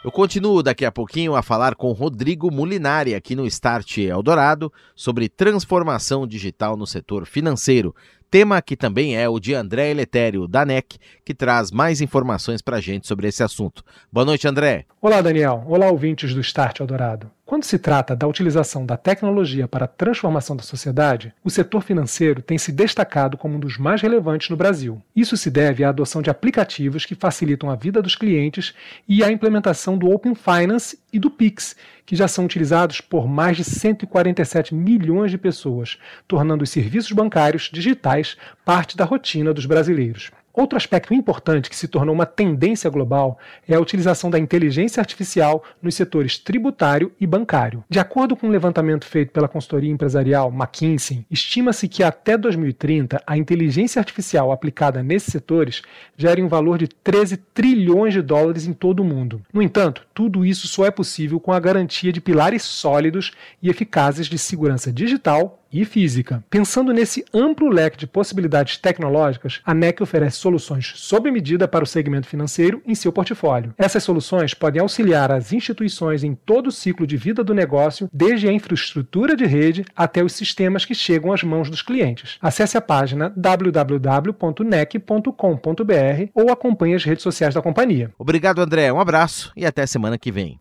Eu 0.04 0.12
continuo 0.12 0.62
daqui 0.62 0.84
a 0.84 0.92
pouquinho 0.92 1.34
a 1.34 1.40
falar 1.40 1.74
com 1.74 1.90
Rodrigo 1.92 2.50
Mulinari 2.50 3.14
aqui 3.14 3.34
no 3.34 3.46
Start 3.46 3.96
Eldorado 3.96 4.70
sobre 4.94 5.30
transformação 5.30 6.26
digital 6.26 6.76
no 6.76 6.86
setor 6.86 7.24
financeiro. 7.24 7.96
Tema 8.34 8.60
que 8.60 8.76
também 8.76 9.16
é 9.16 9.28
o 9.28 9.38
de 9.38 9.54
André 9.54 9.92
Eletério, 9.92 10.48
da 10.48 10.66
NEC, 10.66 10.98
que 11.24 11.32
traz 11.32 11.70
mais 11.70 12.00
informações 12.00 12.60
para 12.60 12.78
a 12.78 12.80
gente 12.80 13.06
sobre 13.06 13.28
esse 13.28 13.44
assunto. 13.44 13.84
Boa 14.12 14.26
noite, 14.26 14.48
André. 14.48 14.86
Olá, 15.00 15.22
Daniel. 15.22 15.62
Olá, 15.68 15.88
ouvintes 15.88 16.34
do 16.34 16.40
Start 16.40 16.80
Eldorado. 16.80 17.30
Quando 17.46 17.62
se 17.62 17.78
trata 17.78 18.16
da 18.16 18.26
utilização 18.26 18.84
da 18.84 18.96
tecnologia 18.96 19.68
para 19.68 19.84
a 19.84 19.88
transformação 19.88 20.56
da 20.56 20.64
sociedade, 20.64 21.32
o 21.44 21.50
setor 21.50 21.82
financeiro 21.82 22.42
tem 22.42 22.58
se 22.58 22.72
destacado 22.72 23.36
como 23.38 23.54
um 23.54 23.60
dos 23.60 23.78
mais 23.78 24.02
relevantes 24.02 24.50
no 24.50 24.56
Brasil. 24.56 25.00
Isso 25.14 25.36
se 25.36 25.48
deve 25.48 25.84
à 25.84 25.90
adoção 25.90 26.20
de 26.20 26.30
aplicativos 26.30 27.06
que 27.06 27.14
facilitam 27.14 27.70
a 27.70 27.76
vida 27.76 28.02
dos 28.02 28.16
clientes 28.16 28.74
e 29.06 29.22
à 29.22 29.30
implementação 29.30 29.96
do 29.96 30.10
Open 30.10 30.34
Finance 30.34 30.98
e 31.12 31.18
do 31.20 31.30
Pix, 31.30 31.76
que 32.06 32.16
já 32.16 32.28
são 32.28 32.44
utilizados 32.44 33.00
por 33.00 33.26
mais 33.26 33.56
de 33.56 33.64
147 33.64 34.74
milhões 34.74 35.30
de 35.30 35.38
pessoas, 35.38 35.98
tornando 36.28 36.64
os 36.64 36.70
serviços 36.70 37.12
bancários 37.12 37.70
digitais 37.72 38.36
parte 38.64 38.96
da 38.96 39.04
rotina 39.04 39.54
dos 39.54 39.66
brasileiros. 39.66 40.30
Outro 40.54 40.76
aspecto 40.76 41.12
importante 41.12 41.68
que 41.68 41.74
se 41.74 41.88
tornou 41.88 42.14
uma 42.14 42.24
tendência 42.24 42.88
global 42.88 43.36
é 43.68 43.74
a 43.74 43.80
utilização 43.80 44.30
da 44.30 44.38
inteligência 44.38 45.00
artificial 45.00 45.64
nos 45.82 45.96
setores 45.96 46.38
tributário 46.38 47.10
e 47.20 47.26
bancário. 47.26 47.82
De 47.90 47.98
acordo 47.98 48.36
com 48.36 48.46
um 48.46 48.50
levantamento 48.50 49.04
feito 49.04 49.32
pela 49.32 49.48
consultoria 49.48 49.90
empresarial 49.90 50.52
McKinsey, 50.52 51.26
estima-se 51.28 51.88
que 51.88 52.04
até 52.04 52.38
2030 52.38 53.20
a 53.26 53.36
inteligência 53.36 53.98
artificial 53.98 54.52
aplicada 54.52 55.02
nesses 55.02 55.32
setores 55.32 55.82
gere 56.16 56.40
um 56.40 56.48
valor 56.48 56.78
de 56.78 56.86
13 56.86 57.36
trilhões 57.36 58.14
de 58.14 58.22
dólares 58.22 58.64
em 58.64 58.72
todo 58.72 59.00
o 59.00 59.04
mundo. 59.04 59.42
No 59.52 59.60
entanto, 59.60 60.06
tudo 60.14 60.44
isso 60.44 60.68
só 60.68 60.86
é 60.86 60.90
possível 60.92 61.40
com 61.40 61.52
a 61.52 61.58
garantia 61.58 62.12
de 62.12 62.20
pilares 62.20 62.62
sólidos 62.62 63.32
e 63.60 63.68
eficazes 63.68 64.28
de 64.28 64.38
segurança 64.38 64.92
digital 64.92 65.63
e 65.74 65.84
física. 65.84 66.44
Pensando 66.48 66.92
nesse 66.92 67.24
amplo 67.34 67.68
leque 67.68 67.98
de 67.98 68.06
possibilidades 68.06 68.76
tecnológicas, 68.78 69.60
a 69.64 69.74
NEC 69.74 70.02
oferece 70.02 70.36
soluções 70.36 70.92
sob 70.96 71.30
medida 71.30 71.66
para 71.66 71.84
o 71.84 71.86
segmento 71.86 72.26
financeiro 72.26 72.80
em 72.86 72.94
seu 72.94 73.12
portfólio. 73.12 73.74
Essas 73.76 74.04
soluções 74.04 74.54
podem 74.54 74.80
auxiliar 74.80 75.32
as 75.32 75.52
instituições 75.52 76.22
em 76.22 76.34
todo 76.34 76.68
o 76.68 76.72
ciclo 76.72 77.06
de 77.06 77.16
vida 77.16 77.42
do 77.42 77.52
negócio, 77.52 78.08
desde 78.12 78.48
a 78.48 78.52
infraestrutura 78.52 79.36
de 79.36 79.44
rede 79.44 79.84
até 79.96 80.22
os 80.22 80.32
sistemas 80.32 80.84
que 80.84 80.94
chegam 80.94 81.32
às 81.32 81.42
mãos 81.42 81.68
dos 81.68 81.82
clientes. 81.82 82.38
Acesse 82.40 82.76
a 82.76 82.80
página 82.80 83.32
www.nec.com.br 83.36 84.34
ou 86.34 86.52
acompanhe 86.52 86.94
as 86.94 87.04
redes 87.04 87.22
sociais 87.22 87.54
da 87.54 87.62
companhia. 87.62 88.12
Obrigado, 88.18 88.60
André. 88.60 88.92
Um 88.92 89.00
abraço 89.00 89.52
e 89.56 89.66
até 89.66 89.86
semana 89.86 90.16
que 90.16 90.30
vem. 90.30 90.58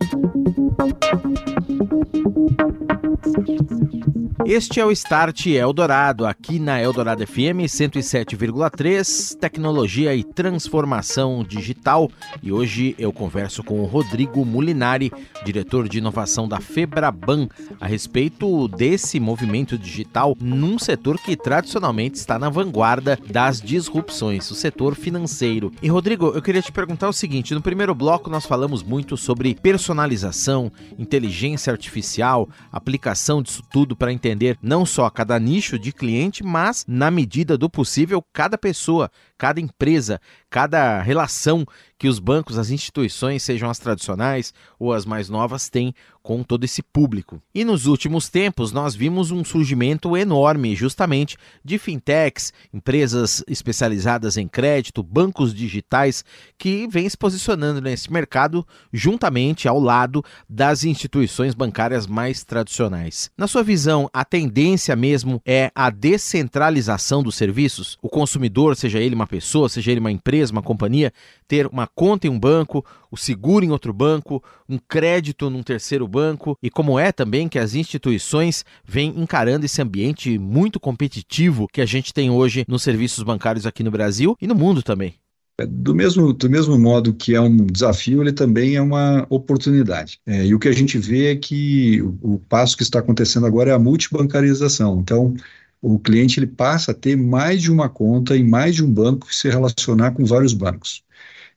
Este 4.46 4.82
é 4.82 4.86
o 4.86 4.92
Start 4.92 5.46
Eldorado, 5.46 6.26
aqui 6.26 6.60
na 6.60 6.82
Eldorado 6.82 7.26
FM 7.26 7.64
107,3, 7.66 9.38
tecnologia 9.38 10.14
e 10.14 10.22
transformação 10.22 11.46
digital. 11.48 12.12
E 12.42 12.52
hoje 12.52 12.94
eu 13.00 13.14
converso 13.14 13.64
com 13.64 13.80
o 13.80 13.86
Rodrigo 13.86 14.44
Mulinari, 14.44 15.14
diretor 15.46 15.88
de 15.88 16.00
inovação 16.00 16.46
da 16.46 16.60
Febraban, 16.60 17.48
a 17.80 17.88
respeito 17.88 18.68
desse 18.68 19.18
movimento 19.18 19.78
digital 19.78 20.36
num 20.42 20.78
setor 20.78 21.18
que 21.20 21.38
tradicionalmente 21.38 22.18
está 22.18 22.38
na 22.38 22.50
vanguarda 22.50 23.18
das 23.30 23.62
disrupções, 23.62 24.52
o 24.52 24.56
setor 24.56 24.94
financeiro. 24.94 25.72
E 25.82 25.88
Rodrigo, 25.88 26.28
eu 26.36 26.42
queria 26.42 26.62
te 26.62 26.72
perguntar 26.72 27.08
o 27.08 27.14
seguinte: 27.14 27.54
no 27.54 27.62
primeiro 27.62 27.96
bloco 27.96 28.30
nós 28.30 28.46
falamos 28.46 28.84
muito 28.84 29.16
sobre 29.16 29.56
personalização, 29.56 30.70
inteligência 31.00 31.72
artificial, 31.72 32.50
aplicação 32.70 33.42
disso 33.42 33.64
tudo 33.72 33.96
para 33.96 34.12
entender 34.12 34.33
não 34.62 34.86
só 34.86 35.10
cada 35.10 35.40
nicho 35.40 35.78
de 35.78 35.92
cliente, 35.92 36.44
mas, 36.44 36.86
na 36.88 37.10
medida 37.10 37.58
do 37.58 37.70
possível, 37.70 38.24
cada 38.34 38.58
pessoa, 38.58 39.10
cada 39.38 39.60
empresa, 39.60 40.20
cada 40.50 41.02
relação 41.02 41.66
que 42.04 42.08
os 42.10 42.20
bancos, 42.20 42.58
as 42.58 42.70
instituições, 42.70 43.44
sejam 43.44 43.70
as 43.70 43.80
tradicionais 43.80 44.54
ou 44.78 44.92
as 44.92 45.06
mais 45.06 45.30
novas, 45.30 45.70
têm 45.70 45.96
com 46.22 46.42
todo 46.42 46.64
esse 46.64 46.82
público. 46.82 47.42
E 47.54 47.64
nos 47.64 47.86
últimos 47.86 48.30
tempos, 48.30 48.72
nós 48.72 48.96
vimos 48.96 49.30
um 49.30 49.44
surgimento 49.44 50.16
enorme, 50.16 50.74
justamente, 50.76 51.38
de 51.64 51.78
fintechs, 51.78 52.54
empresas 52.74 53.44
especializadas 53.48 54.38
em 54.38 54.48
crédito, 54.48 55.04
bancos 55.04 55.54
digitais, 55.54 56.24
que 56.58 56.88
vêm 56.88 57.08
se 57.10 57.18
posicionando 57.18 57.82
nesse 57.82 58.12
mercado 58.12 58.66
juntamente 58.92 59.68
ao 59.68 59.80
lado 59.80 60.24
das 60.50 60.86
instituições 60.86 61.54
bancárias 61.54 62.08
mais 62.08 62.44
tradicionais. 62.44 63.30
Na 63.38 63.48
sua 63.48 63.64
visão, 63.64 64.10
a 64.14 64.24
tendência 64.26 64.96
mesmo 64.96 65.42
é 65.46 65.72
a 65.76 65.90
descentralização 65.90 67.22
dos 67.22 67.36
serviços? 67.36 67.98
O 68.02 68.10
consumidor, 68.10 68.76
seja 68.78 69.00
ele 69.00 69.16
uma 69.16 69.28
pessoa, 69.28 69.68
seja 69.68 69.92
ele 69.92 70.00
uma 70.00 70.12
empresa, 70.12 70.54
uma 70.54 70.64
companhia, 70.64 71.14
ter 71.50 71.68
uma 71.68 71.86
conta 71.96 72.28
em 72.28 72.30
um 72.30 72.40
banco, 72.40 72.86
o 73.12 73.18
seguro 73.18 73.64
em 73.64 73.72
outro 73.72 73.94
banco, 73.94 74.44
um 74.68 74.78
crédito 74.78 75.50
num 75.50 75.64
terceiro 75.64 76.08
banco 76.08 76.58
e 76.62 76.70
como 76.70 76.98
é 76.98 77.12
também 77.12 77.48
que 77.48 77.60
as 77.60 77.76
instituições 77.76 78.66
vêm 78.86 79.14
encarando 79.18 79.66
esse 79.66 79.82
ambiente 79.82 80.38
muito 80.38 80.80
competitivo 80.80 81.68
que 81.72 81.82
a 81.82 81.86
gente 81.86 82.14
tem 82.14 82.30
hoje 82.30 82.66
nos 82.68 82.84
serviços 82.84 83.24
bancários 83.24 83.66
aqui 83.66 83.84
no 83.84 83.92
Brasil 83.92 84.36
e 84.42 84.48
no 84.48 84.56
mundo 84.56 84.82
também. 84.82 85.16
É, 85.60 85.68
do 85.68 85.94
mesmo, 85.94 86.34
do 86.34 86.50
mesmo 86.50 86.80
modo 86.80 87.14
que 87.14 87.36
é 87.36 87.40
um 87.40 87.56
desafio, 87.58 88.22
ele 88.22 88.34
também 88.34 88.76
é 88.76 88.82
uma 88.82 89.26
oportunidade. 89.30 90.20
É, 90.26 90.46
e 90.46 90.56
o 90.56 90.60
que 90.60 90.68
a 90.68 90.74
gente 90.74 90.98
vê 90.98 91.32
é 91.32 91.36
que 91.36 92.02
o, 92.02 92.34
o 92.36 92.40
passo 92.40 92.76
que 92.76 92.82
está 92.82 93.00
acontecendo 93.00 93.46
agora 93.46 93.70
é 93.70 93.74
a 93.74 93.80
multibancarização. 93.80 95.00
Então, 95.00 95.36
o 95.80 96.00
cliente 96.00 96.40
ele 96.40 96.48
passa 96.48 96.92
a 96.92 96.96
ter 96.96 97.16
mais 97.16 97.62
de 97.62 97.72
uma 97.72 97.88
conta 97.90 98.36
em 98.36 98.44
mais 98.44 98.74
de 98.76 98.84
um 98.84 98.92
banco 98.92 99.28
e 99.30 99.36
se 99.36 99.50
relacionar 99.50 100.12
com 100.12 100.26
vários 100.26 100.54
bancos. 100.54 101.04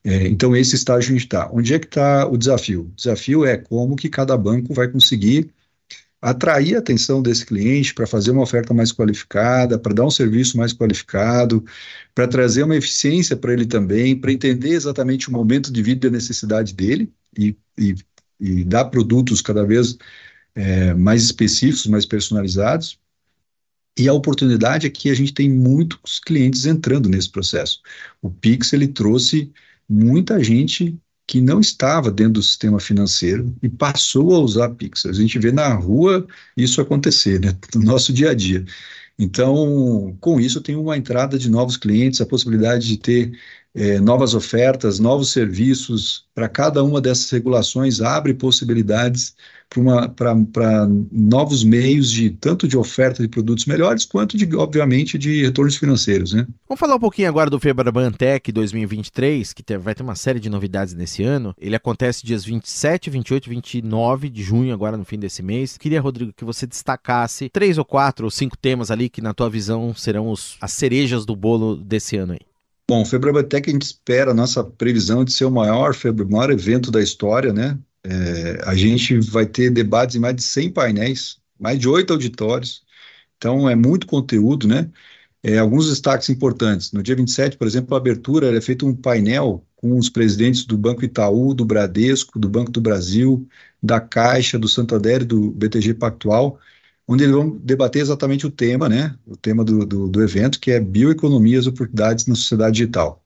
É, 0.07 0.29
então, 0.29 0.55
esse 0.55 0.77
estágio 0.77 1.11
a 1.11 1.13
gente 1.15 1.25
está. 1.25 1.51
Onde 1.53 1.75
é 1.75 1.81
que 1.81 1.87
está 1.87 2.29
o 2.29 2.37
desafio? 2.39 2.83
O 2.83 2.95
desafio 2.95 3.45
é 3.45 3.57
como 3.57 3.97
que 3.97 4.09
cada 4.09 4.39
banco 4.39 4.73
vai 4.73 4.87
conseguir 4.87 5.51
atrair 6.23 6.77
a 6.77 6.79
atenção 6.79 7.21
desse 7.21 7.45
cliente 7.45 7.93
para 7.93 8.07
fazer 8.07 8.31
uma 8.31 8.43
oferta 8.43 8.73
mais 8.73 8.93
qualificada, 8.93 9.77
para 9.77 9.93
dar 9.95 10.05
um 10.05 10.11
serviço 10.11 10.57
mais 10.57 10.73
qualificado, 10.73 11.65
para 12.15 12.29
trazer 12.29 12.63
uma 12.63 12.77
eficiência 12.77 13.37
para 13.37 13.53
ele 13.53 13.67
também, 13.67 14.17
para 14.17 14.31
entender 14.33 14.71
exatamente 14.71 15.29
o 15.29 15.33
momento 15.33 15.73
de 15.73 15.83
vida 15.83 16.07
e 16.07 16.09
a 16.09 16.13
necessidade 16.13 16.73
dele 16.73 17.13
e, 17.37 17.57
e, 17.77 17.97
e 18.39 18.65
dar 18.65 18.85
produtos 18.87 19.41
cada 19.41 19.65
vez 19.65 19.99
é, 20.55 20.95
mais 20.95 21.25
específicos, 21.25 21.87
mais 21.89 22.07
personalizados. 22.07 22.97
E 23.99 24.09
a 24.09 24.13
oportunidade 24.13 24.87
é 24.87 24.91
que 24.91 25.11
a 25.11 25.15
gente 25.15 25.35
tem 25.35 25.51
muitos 25.51 26.21
clientes 26.21 26.65
entrando 26.65 27.09
nesse 27.09 27.31
processo. 27.31 27.81
O 28.23 28.31
Pix 28.31 28.73
ele 28.73 28.87
trouxe 28.87 29.53
muita 29.89 30.43
gente 30.43 30.99
que 31.27 31.41
não 31.41 31.61
estava 31.61 32.11
dentro 32.11 32.35
do 32.35 32.43
sistema 32.43 32.79
financeiro 32.79 33.55
e 33.63 33.69
passou 33.69 34.35
a 34.35 34.39
usar 34.39 34.71
Pix. 34.71 35.05
A 35.07 35.13
gente 35.13 35.39
vê 35.39 35.51
na 35.51 35.75
rua 35.75 36.27
isso 36.57 36.81
acontecer, 36.81 37.41
né, 37.41 37.57
no 37.75 37.83
nosso 37.83 38.13
dia 38.13 38.31
a 38.31 38.35
dia. 38.35 38.65
Então, 39.19 40.17
com 40.21 40.39
isso, 40.41 40.61
tem 40.61 40.77
uma 40.77 40.97
entrada 40.97 41.39
de 41.39 41.51
novos 41.51 41.77
clientes, 41.77 42.21
a 42.21 42.27
possibilidade 42.27 42.87
de 42.87 42.99
ter 42.99 43.33
é, 43.77 44.01
novas 44.01 44.35
ofertas, 44.35 44.99
novos 44.99 45.31
serviços. 45.31 46.25
Para 46.35 46.49
cada 46.49 46.83
uma 46.83 47.01
dessas 47.01 47.31
regulações, 47.31 48.01
abre 48.01 48.33
possibilidades 48.33 49.35
para 50.15 50.87
novos 51.11 51.65
meios 51.65 52.11
de 52.11 52.31
tanto 52.31 52.69
de 52.69 52.77
oferta 52.77 53.23
de 53.23 53.29
produtos 53.29 53.67
melhores 53.67 54.05
quanto 54.05 54.37
de 54.37 54.55
obviamente 54.55 55.19
de 55.19 55.43
retornos 55.43 55.77
financeiros, 55.77 56.33
né? 56.33 56.47
Vamos 56.69 56.79
falar 56.79 56.95
um 56.95 57.01
pouquinho 57.01 57.29
agora 57.29 57.51
do 57.51 57.59
Febraban 57.59 58.13
Tech 58.13 58.51
2023, 58.51 59.53
que 59.53 59.65
vai 59.79 59.95
ter 59.95 60.03
uma 60.03 60.15
série 60.15 60.39
de 60.39 60.49
novidades 60.49 60.95
nesse 60.95 61.23
ano. 61.23 61.55
Ele 61.59 61.75
acontece 61.75 62.25
dias 62.25 62.45
27, 62.45 63.11
28 63.11 63.47
e 63.47 63.51
29 63.51 64.31
de 64.31 64.43
junho 64.43 64.73
agora 64.73 64.97
no 64.97 65.05
fim 65.05 65.19
desse 65.19 65.43
mês. 65.43 65.77
Queria, 65.77 66.01
Rodrigo, 66.01 66.33
que 66.33 66.45
você 66.45 66.67
destacasse 66.67 67.51
três 67.51 67.77
ou 67.77 67.85
quatro 67.85 68.25
ou 68.27 68.31
cinco 68.31 68.57
temas 68.57 68.91
ali 68.91 69.09
que 69.09 69.21
na 69.21 69.35
tua 69.35 69.51
visão 69.51 69.93
serão 69.95 70.31
os, 70.31 70.57
as 70.61 70.73
cerejas 70.73 71.27
do 71.27 71.35
bolo 71.35 71.77
desse 71.77 72.17
ano 72.17 72.35
aí. 72.35 72.56
Bom, 72.89 73.03
o 73.03 73.05
Febrabatec 73.05 73.69
a 73.69 73.73
gente 73.73 73.83
espera 73.83 74.31
a 74.31 74.35
nossa 74.35 74.63
previsão 74.63 75.25
de 75.25 75.33
ser 75.33 75.45
o 75.45 75.51
maior, 75.51 75.93
maior 76.31 76.51
evento 76.51 76.91
da 76.91 77.03
história, 77.03 77.53
né? 77.53 77.79
É, 78.05 78.63
a 78.65 78.77
gente 78.77 79.19
vai 79.19 79.45
ter 79.45 79.71
debates 79.71 80.15
em 80.15 80.21
mais 80.21 80.37
de 80.37 80.43
100 80.43 80.73
painéis, 80.73 81.39
mais 81.59 81.79
de 81.81 81.89
oito 81.89 82.13
auditórios, 82.13 82.85
então 83.37 83.69
é 83.69 83.75
muito 83.75 84.07
conteúdo, 84.07 84.69
né? 84.69 84.89
É, 85.43 85.59
alguns 85.59 85.89
destaques 85.89 86.29
importantes. 86.31 86.93
No 86.93 87.03
dia 87.03 87.17
27, 87.17 87.57
por 87.57 87.67
exemplo, 87.67 87.95
a 87.95 87.99
abertura 87.99 88.57
é 88.57 88.61
feito 88.61 88.87
um 88.87 88.95
painel 88.95 89.67
com 89.77 89.99
os 89.99 90.09
presidentes 90.09 90.65
do 90.65 90.79
Banco 90.79 91.05
Itaú, 91.05 91.55
do 91.55 91.65
Bradesco, 91.65 92.39
do 92.39 92.49
Banco 92.49 92.71
do 92.71 92.81
Brasil, 92.81 93.49
da 93.83 94.01
Caixa, 94.01 94.59
do 94.59 94.69
Santander 94.69 95.23
e 95.23 95.25
do 95.25 95.51
BTG 95.53 95.95
Pactual, 95.95 96.59
onde 97.09 97.25
eles 97.25 97.35
vão 97.35 97.57
debater 97.59 98.03
exatamente 98.03 98.47
o 98.47 98.51
tema, 98.51 98.89
né? 98.89 99.17
O 99.27 99.37
tema 99.37 99.65
do, 99.65 99.87
do, 99.87 100.09
do 100.09 100.23
evento, 100.23 100.59
que 100.61 100.71
é 100.73 100.81
bioeconomia 100.81 101.57
e 101.57 101.59
as 101.59 101.67
oportunidades 101.67 102.27
na 102.27 102.35
sociedade 102.35 102.79
digital. 102.79 103.23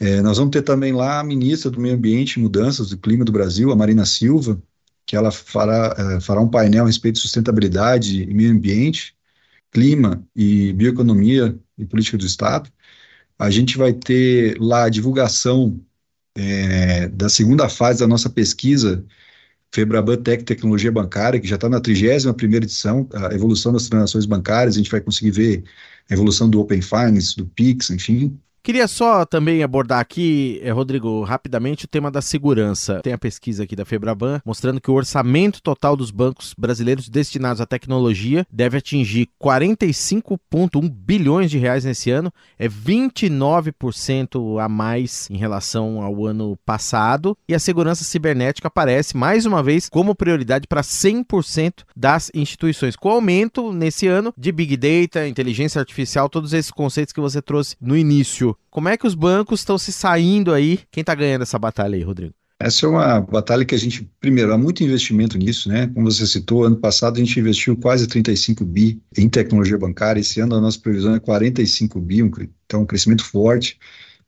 É, 0.00 0.20
nós 0.22 0.38
vamos 0.38 0.52
ter 0.52 0.62
também 0.62 0.92
lá 0.92 1.20
a 1.20 1.24
ministra 1.24 1.70
do 1.70 1.80
Meio 1.80 1.94
Ambiente 1.94 2.34
e 2.34 2.42
Mudanças 2.42 2.90
do 2.90 2.98
Clima 2.98 3.24
do 3.24 3.32
Brasil, 3.32 3.70
a 3.70 3.76
Marina 3.76 4.04
Silva, 4.04 4.60
que 5.06 5.16
ela 5.16 5.30
fará, 5.30 5.94
é, 6.16 6.20
fará 6.20 6.40
um 6.40 6.48
painel 6.48 6.84
a 6.84 6.86
respeito 6.86 7.16
de 7.16 7.22
sustentabilidade 7.22 8.22
e 8.22 8.34
meio 8.34 8.52
ambiente, 8.52 9.14
clima 9.70 10.26
e 10.34 10.72
bioeconomia 10.72 11.58
e 11.78 11.84
política 11.84 12.18
do 12.18 12.26
Estado. 12.26 12.70
A 13.38 13.50
gente 13.50 13.76
vai 13.78 13.92
ter 13.92 14.56
lá 14.60 14.84
a 14.84 14.88
divulgação 14.88 15.80
é, 16.36 17.08
da 17.08 17.28
segunda 17.28 17.68
fase 17.68 18.00
da 18.00 18.06
nossa 18.06 18.30
pesquisa 18.30 19.04
Febraban 19.74 20.22
Tech 20.22 20.44
Tecnologia 20.44 20.92
Bancária, 20.92 21.40
que 21.40 21.48
já 21.48 21.56
está 21.56 21.68
na 21.68 21.80
31ª 21.80 22.54
edição, 22.56 23.08
a 23.12 23.34
evolução 23.34 23.72
das 23.72 23.88
transações 23.88 24.24
bancárias, 24.24 24.76
a 24.76 24.78
gente 24.78 24.90
vai 24.90 25.00
conseguir 25.00 25.32
ver 25.32 25.64
a 26.08 26.14
evolução 26.14 26.48
do 26.48 26.60
Open 26.60 26.80
Finance, 26.80 27.36
do 27.36 27.44
Pix, 27.46 27.90
enfim, 27.90 28.38
Queria 28.64 28.88
só 28.88 29.26
também 29.26 29.62
abordar 29.62 30.00
aqui, 30.00 30.58
eh, 30.62 30.70
Rodrigo, 30.70 31.22
rapidamente 31.22 31.84
o 31.84 31.88
tema 31.88 32.10
da 32.10 32.22
segurança. 32.22 32.98
Tem 33.02 33.12
a 33.12 33.18
pesquisa 33.18 33.64
aqui 33.64 33.76
da 33.76 33.84
Febraban 33.84 34.40
mostrando 34.42 34.80
que 34.80 34.90
o 34.90 34.94
orçamento 34.94 35.60
total 35.60 35.94
dos 35.94 36.10
bancos 36.10 36.54
brasileiros 36.56 37.10
destinados 37.10 37.60
à 37.60 37.66
tecnologia 37.66 38.46
deve 38.50 38.78
atingir 38.78 39.28
45,1 39.38 40.88
bilhões 40.88 41.50
de 41.50 41.58
reais 41.58 41.84
nesse 41.84 42.10
ano, 42.10 42.32
é 42.58 42.66
29% 42.66 44.58
a 44.58 44.66
mais 44.66 45.28
em 45.28 45.36
relação 45.36 46.00
ao 46.00 46.24
ano 46.24 46.58
passado, 46.64 47.36
e 47.46 47.54
a 47.54 47.58
segurança 47.58 48.02
cibernética 48.02 48.68
aparece 48.68 49.14
mais 49.14 49.44
uma 49.44 49.62
vez 49.62 49.90
como 49.90 50.14
prioridade 50.14 50.66
para 50.66 50.80
100% 50.80 51.84
das 51.94 52.30
instituições, 52.34 52.96
com 52.96 53.10
aumento 53.10 53.74
nesse 53.74 54.06
ano 54.06 54.32
de 54.38 54.50
Big 54.50 54.74
Data, 54.78 55.28
inteligência 55.28 55.78
artificial, 55.78 56.30
todos 56.30 56.54
esses 56.54 56.70
conceitos 56.70 57.12
que 57.12 57.20
você 57.20 57.42
trouxe 57.42 57.76
no 57.78 57.94
início. 57.94 58.53
Como 58.70 58.88
é 58.88 58.96
que 58.96 59.06
os 59.06 59.14
bancos 59.14 59.60
estão 59.60 59.78
se 59.78 59.92
saindo 59.92 60.52
aí? 60.52 60.80
Quem 60.90 61.00
está 61.00 61.14
ganhando 61.14 61.42
essa 61.42 61.58
batalha 61.58 61.96
aí, 61.96 62.02
Rodrigo? 62.02 62.34
Essa 62.58 62.86
é 62.86 62.88
uma 62.88 63.20
batalha 63.20 63.64
que 63.64 63.74
a 63.74 63.78
gente, 63.78 64.08
primeiro, 64.20 64.52
há 64.52 64.58
muito 64.58 64.82
investimento 64.82 65.36
nisso, 65.36 65.68
né? 65.68 65.88
Como 65.88 66.10
você 66.10 66.26
citou, 66.26 66.64
ano 66.64 66.76
passado 66.76 67.16
a 67.16 67.18
gente 67.18 67.38
investiu 67.38 67.76
quase 67.76 68.06
35 68.06 68.64
bi 68.64 69.02
em 69.16 69.28
tecnologia 69.28 69.76
bancária, 69.76 70.20
esse 70.20 70.40
ano 70.40 70.54
a 70.54 70.60
nossa 70.60 70.78
previsão 70.78 71.14
é 71.14 71.20
45 71.20 72.00
bi, 72.00 72.20
então 72.64 72.82
um 72.82 72.86
crescimento 72.86 73.24
forte. 73.24 73.78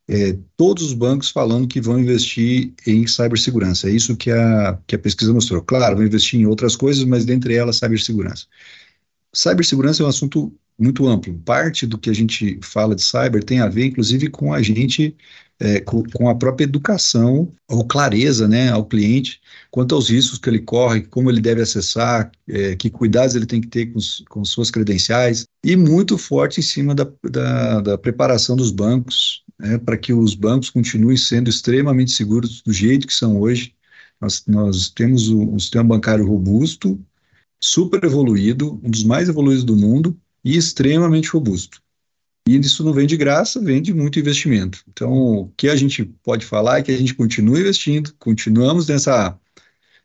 É, 0.08 0.36
todos 0.56 0.84
os 0.84 0.92
bancos 0.92 1.30
falando 1.30 1.66
que 1.66 1.80
vão 1.80 1.98
investir 1.98 2.72
em 2.86 3.06
cibersegurança, 3.06 3.88
é 3.88 3.92
isso 3.92 4.16
que 4.16 4.30
a, 4.30 4.78
que 4.86 4.94
a 4.96 4.98
pesquisa 4.98 5.32
mostrou. 5.32 5.62
Claro, 5.62 5.96
vão 5.96 6.04
investir 6.04 6.40
em 6.40 6.46
outras 6.46 6.76
coisas, 6.76 7.04
mas 7.04 7.24
dentre 7.24 7.54
elas, 7.54 7.76
cibersegurança. 7.76 8.46
Cibersegurança 9.32 10.02
é 10.02 10.06
um 10.06 10.08
assunto 10.08 10.52
muito 10.78 11.06
amplo. 11.06 11.34
Parte 11.44 11.86
do 11.86 11.98
que 11.98 12.10
a 12.10 12.14
gente 12.14 12.58
fala 12.62 12.94
de 12.94 13.02
cyber 13.02 13.42
tem 13.42 13.60
a 13.60 13.68
ver, 13.68 13.86
inclusive, 13.86 14.28
com 14.28 14.52
a 14.52 14.62
gente, 14.62 15.16
é, 15.58 15.80
com, 15.80 16.02
com, 16.10 16.28
a 16.28 16.34
própria 16.34 16.64
educação 16.64 17.52
ou 17.68 17.84
clareza 17.86 18.46
né, 18.46 18.68
ao 18.70 18.84
cliente 18.84 19.40
quanto 19.70 19.94
aos 19.94 20.10
riscos 20.10 20.38
que 20.38 20.50
ele 20.50 20.60
corre, 20.60 21.02
como 21.02 21.30
ele 21.30 21.40
deve 21.40 21.62
acessar, 21.62 22.30
é, 22.48 22.76
que 22.76 22.90
cuidados 22.90 23.34
ele 23.34 23.46
tem 23.46 23.60
que 23.60 23.68
ter 23.68 23.86
com, 23.86 23.98
com 24.28 24.44
suas 24.44 24.70
credenciais, 24.70 25.46
e 25.64 25.76
muito 25.76 26.18
forte 26.18 26.60
em 26.60 26.62
cima 26.62 26.94
da, 26.94 27.06
da, 27.24 27.80
da 27.80 27.98
preparação 27.98 28.54
dos 28.54 28.70
bancos, 28.70 29.44
né, 29.58 29.78
para 29.78 29.96
que 29.96 30.12
os 30.12 30.34
bancos 30.34 30.70
continuem 30.70 31.16
sendo 31.16 31.48
extremamente 31.48 32.12
seguros 32.12 32.62
do 32.62 32.72
jeito 32.72 33.06
que 33.06 33.14
são 33.14 33.40
hoje. 33.40 33.74
Nós, 34.20 34.44
nós 34.46 34.90
temos 34.90 35.28
um 35.28 35.58
sistema 35.58 35.84
bancário 35.84 36.26
robusto, 36.26 36.98
super 37.60 38.02
evoluído, 38.04 38.80
um 38.82 38.90
dos 38.90 39.04
mais 39.04 39.28
evoluídos 39.28 39.64
do 39.64 39.76
mundo, 39.76 40.18
e 40.46 40.56
extremamente 40.56 41.28
robusto. 41.30 41.82
E 42.48 42.56
isso 42.56 42.84
não 42.84 42.92
vem 42.92 43.04
de 43.04 43.16
graça, 43.16 43.60
vem 43.60 43.82
de 43.82 43.92
muito 43.92 44.20
investimento. 44.20 44.84
Então, 44.88 45.12
o 45.12 45.48
que 45.56 45.68
a 45.68 45.74
gente 45.74 46.04
pode 46.22 46.46
falar 46.46 46.78
é 46.78 46.82
que 46.82 46.92
a 46.92 46.96
gente 46.96 47.14
continua 47.14 47.58
investindo, 47.58 48.14
continuamos 48.16 48.86
nessa, 48.86 49.36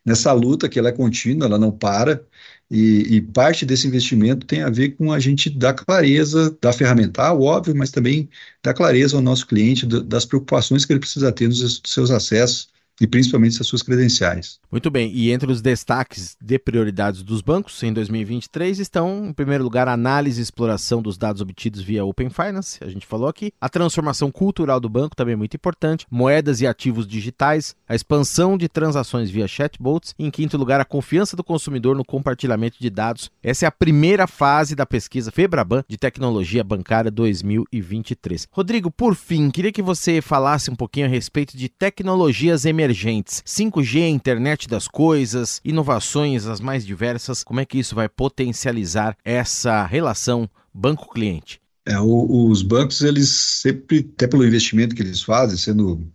nessa 0.04 0.32
luta 0.32 0.68
que 0.68 0.80
ela 0.80 0.88
é 0.88 0.92
contínua, 0.92 1.46
ela 1.46 1.58
não 1.60 1.70
para, 1.70 2.26
e, 2.68 3.16
e, 3.16 3.20
parte 3.20 3.64
desse 3.64 3.86
investimento 3.86 4.44
tem 4.44 4.62
a 4.62 4.70
ver 4.70 4.96
com 4.96 5.12
a 5.12 5.20
gente 5.20 5.48
dar 5.48 5.74
clareza 5.74 6.56
da 6.60 6.72
ferramental, 6.72 7.40
óbvio, 7.40 7.76
mas 7.76 7.92
também 7.92 8.28
dar 8.64 8.74
clareza 8.74 9.14
ao 9.14 9.22
nosso 9.22 9.46
cliente 9.46 9.86
das 9.86 10.24
preocupações 10.24 10.84
que 10.84 10.92
ele 10.92 11.00
precisa 11.00 11.30
ter 11.30 11.48
nos 11.48 11.80
seus 11.86 12.10
acessos 12.10 12.68
e 13.02 13.06
principalmente 13.08 13.60
as 13.60 13.66
suas 13.66 13.82
credenciais. 13.82 14.60
Muito 14.70 14.88
bem, 14.88 15.10
e 15.12 15.32
entre 15.32 15.50
os 15.50 15.60
destaques 15.60 16.36
de 16.40 16.56
prioridades 16.56 17.24
dos 17.24 17.42
bancos 17.42 17.82
em 17.82 17.92
2023 17.92 18.78
estão, 18.78 19.26
em 19.26 19.32
primeiro 19.32 19.64
lugar, 19.64 19.88
a 19.88 19.92
análise 19.92 20.40
e 20.40 20.42
exploração 20.44 21.02
dos 21.02 21.18
dados 21.18 21.42
obtidos 21.42 21.82
via 21.82 22.04
Open 22.04 22.30
Finance, 22.30 22.78
a 22.80 22.88
gente 22.88 23.04
falou 23.04 23.26
aqui, 23.26 23.52
a 23.60 23.68
transformação 23.68 24.30
cultural 24.30 24.78
do 24.78 24.88
banco 24.88 25.16
também 25.16 25.32
é 25.32 25.36
muito 25.36 25.56
importante, 25.56 26.06
moedas 26.08 26.60
e 26.60 26.66
ativos 26.66 27.04
digitais, 27.04 27.74
a 27.88 27.94
expansão 27.96 28.56
de 28.56 28.68
transações 28.68 29.28
via 29.30 29.48
chatbots 29.48 30.14
e, 30.16 30.24
em 30.24 30.30
quinto 30.30 30.56
lugar, 30.56 30.80
a 30.80 30.84
confiança 30.84 31.36
do 31.36 31.42
consumidor 31.42 31.96
no 31.96 32.04
compartilhamento 32.04 32.76
de 32.78 32.88
dados. 32.88 33.32
Essa 33.42 33.66
é 33.66 33.68
a 33.68 33.72
primeira 33.72 34.28
fase 34.28 34.76
da 34.76 34.86
pesquisa 34.86 35.32
Febraban 35.32 35.82
de 35.88 35.96
tecnologia 35.96 36.62
bancária 36.62 37.10
2023. 37.10 38.46
Rodrigo, 38.52 38.92
por 38.92 39.16
fim, 39.16 39.50
queria 39.50 39.72
que 39.72 39.82
você 39.82 40.22
falasse 40.22 40.70
um 40.70 40.76
pouquinho 40.76 41.06
a 41.06 41.10
respeito 41.10 41.56
de 41.56 41.68
tecnologias 41.68 42.64
emergentes 42.64 42.91
emergentes. 42.92 43.42
5G, 43.46 44.08
internet 44.08 44.68
das 44.68 44.86
coisas, 44.86 45.60
inovações 45.64 46.46
as 46.46 46.60
mais 46.60 46.86
diversas. 46.86 47.42
Como 47.42 47.60
é 47.60 47.64
que 47.64 47.78
isso 47.78 47.94
vai 47.94 48.08
potencializar 48.08 49.16
essa 49.24 49.84
relação 49.84 50.48
banco-cliente? 50.72 51.60
É, 51.84 51.98
os 51.98 52.62
bancos, 52.62 53.00
eles 53.00 53.28
sempre, 53.28 54.08
até 54.14 54.28
pelo 54.28 54.46
investimento 54.46 54.94
que 54.94 55.02
eles 55.02 55.22
fazem, 55.22 55.56
sendo 55.58 56.06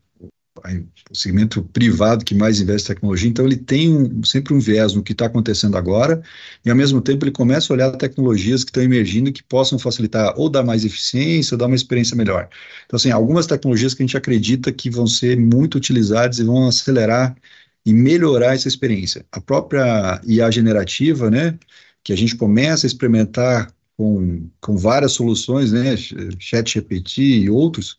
o 1.11 1.15
segmento 1.15 1.63
privado 1.63 2.25
que 2.25 2.35
mais 2.35 2.59
investe 2.59 2.91
em 2.91 2.95
tecnologia, 2.95 3.29
então 3.29 3.45
ele 3.45 3.57
tem 3.57 3.95
um, 3.95 4.23
sempre 4.23 4.53
um 4.53 4.59
viés 4.59 4.93
no 4.93 5.03
que 5.03 5.11
está 5.11 5.25
acontecendo 5.25 5.77
agora, 5.77 6.21
e 6.65 6.69
ao 6.69 6.75
mesmo 6.75 7.01
tempo 7.01 7.25
ele 7.25 7.31
começa 7.31 7.71
a 7.71 7.75
olhar 7.75 7.91
tecnologias 7.91 8.63
que 8.63 8.69
estão 8.69 8.83
emergindo 8.83 9.31
que 9.31 9.43
possam 9.43 9.77
facilitar 9.79 10.33
ou 10.37 10.49
dar 10.49 10.63
mais 10.63 10.85
eficiência 10.85 11.55
ou 11.55 11.57
dar 11.57 11.67
uma 11.67 11.75
experiência 11.75 12.15
melhor. 12.15 12.49
Então, 12.85 12.97
assim, 12.97 13.11
algumas 13.11 13.45
tecnologias 13.47 13.93
que 13.93 14.03
a 14.03 14.05
gente 14.05 14.17
acredita 14.17 14.71
que 14.71 14.89
vão 14.89 15.07
ser 15.07 15.37
muito 15.37 15.75
utilizadas 15.75 16.39
e 16.39 16.43
vão 16.43 16.67
acelerar 16.67 17.35
e 17.85 17.93
melhorar 17.93 18.53
essa 18.53 18.67
experiência. 18.67 19.25
A 19.31 19.39
própria 19.39 20.21
IA 20.25 20.51
generativa, 20.51 21.31
né, 21.31 21.57
que 22.03 22.11
a 22.13 22.17
gente 22.17 22.35
começa 22.35 22.85
a 22.85 22.89
experimentar 22.89 23.71
com, 23.95 24.49
com 24.61 24.77
várias 24.77 25.13
soluções, 25.13 25.71
né, 25.71 25.95
ChatGPT 26.39 27.21
e 27.21 27.49
outros, 27.49 27.97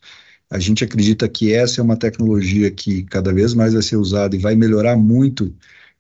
a 0.51 0.59
gente 0.59 0.85
acredita 0.85 1.29
que 1.29 1.53
essa 1.53 1.81
é 1.81 1.85
uma 1.85 1.97
tecnologia 1.97 2.71
que 2.71 3.03
cada 3.05 3.33
vez 3.33 3.55
mais 3.55 3.75
vai 3.75 3.83
ser 3.83 3.97
usada 3.97 4.35
e 4.35 4.39
vai 4.39 4.55
melhorar 4.55 4.97
muito 4.97 5.55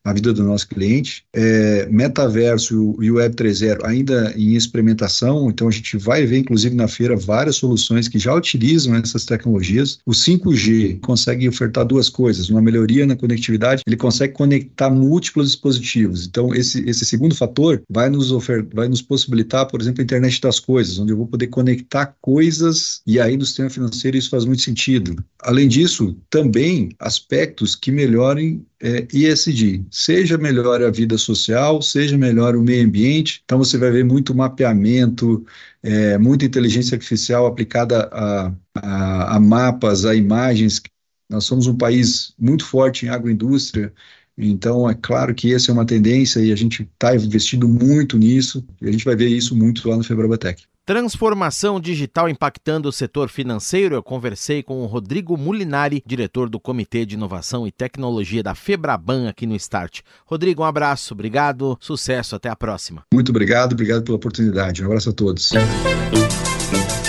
a 0.05 0.13
vida 0.13 0.33
do 0.33 0.45
nosso 0.45 0.69
cliente. 0.69 1.25
É, 1.35 1.87
metaverso 1.91 2.97
e 3.01 3.11
o 3.11 3.17
Web 3.17 3.35
3.0 3.37 3.85
ainda 3.85 4.33
em 4.37 4.55
experimentação, 4.55 5.49
então 5.51 5.69
a 5.69 5.71
gente 5.71 5.97
vai 5.97 6.25
ver, 6.27 6.39
inclusive 6.39 6.75
na 6.75 6.89
feira, 6.89 7.17
várias 7.17 7.57
soluções 7.57 8.09
que 8.09 8.19
já 8.19 8.35
utilizam 8.35 8.95
essas 8.97 9.25
tecnologias. 9.25 9.99
O 10.07 10.13
5G 10.13 11.01
consegue 11.01 11.49
ofertar 11.49 11.85
duas 11.85 12.09
coisas: 12.09 12.49
uma 12.49 12.63
melhoria 12.63 13.07
na 13.07 13.17
conectividade, 13.17 13.83
ele 13.87 13.97
consegue 13.97 14.33
conectar 14.33 14.91
múltiplos 14.91 15.51
dispositivos. 15.51 16.27
Então, 16.27 16.55
esse, 16.55 16.89
esse 16.89 17.05
segundo 17.05 17.35
fator 17.35 17.83
vai 17.89 18.09
nos, 18.09 18.31
vai 18.73 18.89
nos 18.89 19.03
possibilitar, 19.03 19.67
por 19.67 19.81
exemplo, 19.81 20.01
a 20.01 20.05
internet 20.05 20.41
das 20.41 20.59
coisas, 20.59 20.99
onde 20.99 21.13
eu 21.13 21.17
vou 21.17 21.27
poder 21.27 21.49
conectar 21.49 22.15
coisas, 22.21 23.01
e 23.07 23.21
aí 23.21 23.37
no 23.37 23.45
sistema 23.45 23.71
financeiro 23.71 24.17
isso 24.17 24.31
faz 24.31 24.45
muito 24.45 24.63
sentido. 24.63 25.23
Além 25.43 25.69
disso, 25.69 26.17
também 26.31 26.91
aspectos 26.99 27.75
que 27.75 27.91
melhorem 27.91 28.65
é, 28.83 29.07
ESG, 29.13 29.85
seja 29.91 30.39
melhor 30.39 30.83
a 30.83 30.91
vida 30.91 31.19
social, 31.19 31.83
seja 31.83 32.17
melhor 32.17 32.57
o 32.57 32.63
meio 32.63 32.85
ambiente. 32.87 33.43
Então 33.45 33.59
você 33.59 33.77
vai 33.79 33.91
ver 33.91 34.05
muito 34.05 34.35
mapeamento, 34.35 35.45
é, 35.83 36.19
muita 36.19 36.45
inteligência 36.45 36.95
artificial 36.95 37.47
aplicada 37.47 38.09
a, 38.13 38.53
a, 38.77 39.37
a 39.37 39.41
mapas, 39.41 40.05
a 40.05 40.15
imagens. 40.15 40.81
Nós 41.29 41.45
somos 41.45 41.67
um 41.67 41.77
país 41.77 42.35
muito 42.39 42.65
forte 42.65 43.07
em 43.07 43.09
agroindústria, 43.09 43.93
então, 44.41 44.89
é 44.89 44.95
claro 44.95 45.35
que 45.35 45.53
essa 45.53 45.73
é 45.73 45.75
uma 45.75 45.85
tendência 45.85 46.39
e 46.39 46.53
a 46.53 46.57
gente 46.57 46.85
está 46.85 47.15
investindo 47.17 47.69
muito 47.69 48.17
nisso, 48.17 48.65
e 48.81 48.89
a 48.89 48.93
gente 48.93 49.05
vai 49.05 49.17
ver 49.17 49.27
isso 49.27 49.57
muito 49.57 49.89
lá 49.89 49.97
no 49.97 50.05
Febrabatec. 50.05 50.65
Transformação 50.89 51.79
digital 51.79 52.31
impactando 52.31 52.89
o 52.89 52.93
setor 52.93 53.29
financeiro. 53.29 53.95
Eu 53.95 54.03
conversei 54.03 54.63
com 54.63 54.83
o 54.83 54.87
Rodrigo 54.87 55.37
Mulinari, 55.37 56.03
diretor 56.07 56.49
do 56.49 56.59
Comitê 56.59 57.05
de 57.05 57.15
Inovação 57.15 57.67
e 57.67 57.71
Tecnologia 57.71 58.43
da 58.43 58.55
Febraban 58.55 59.29
aqui 59.29 59.47
no 59.47 59.55
Start. 59.55 60.01
Rodrigo, 60.25 60.63
um 60.63 60.65
abraço, 60.65 61.13
obrigado, 61.13 61.77
sucesso, 61.79 62.35
até 62.35 62.49
a 62.49 62.57
próxima. 62.57 63.03
Muito 63.13 63.29
obrigado, 63.29 63.75
obrigado 63.75 64.03
pela 64.03 64.17
oportunidade. 64.17 64.83
Um 64.83 64.87
abraço 64.87 65.11
a 65.11 65.13
todos. 65.13 65.51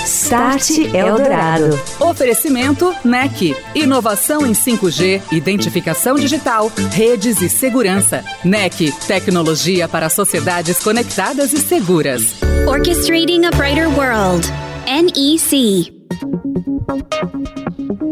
Start 0.06 0.72
Eldorado. 0.94 1.80
Oferecimento 2.02 2.94
NEC. 3.06 3.56
Inovação 3.74 4.46
em 4.46 4.52
5G, 4.52 5.22
identificação 5.32 6.16
digital, 6.16 6.70
redes 6.92 7.42
e 7.42 7.48
segurança. 7.48 8.26
NEC. 8.44 8.92
Tecnologia 9.08 9.88
para 9.88 10.10
sociedades 10.10 10.84
conectadas 10.84 11.54
e 11.54 11.60
seguras. 11.60 12.59
Orchestrating 12.70 13.46
a 13.46 13.50
Brighter 13.50 13.90
World. 13.90 14.48
NEC. 14.86 15.92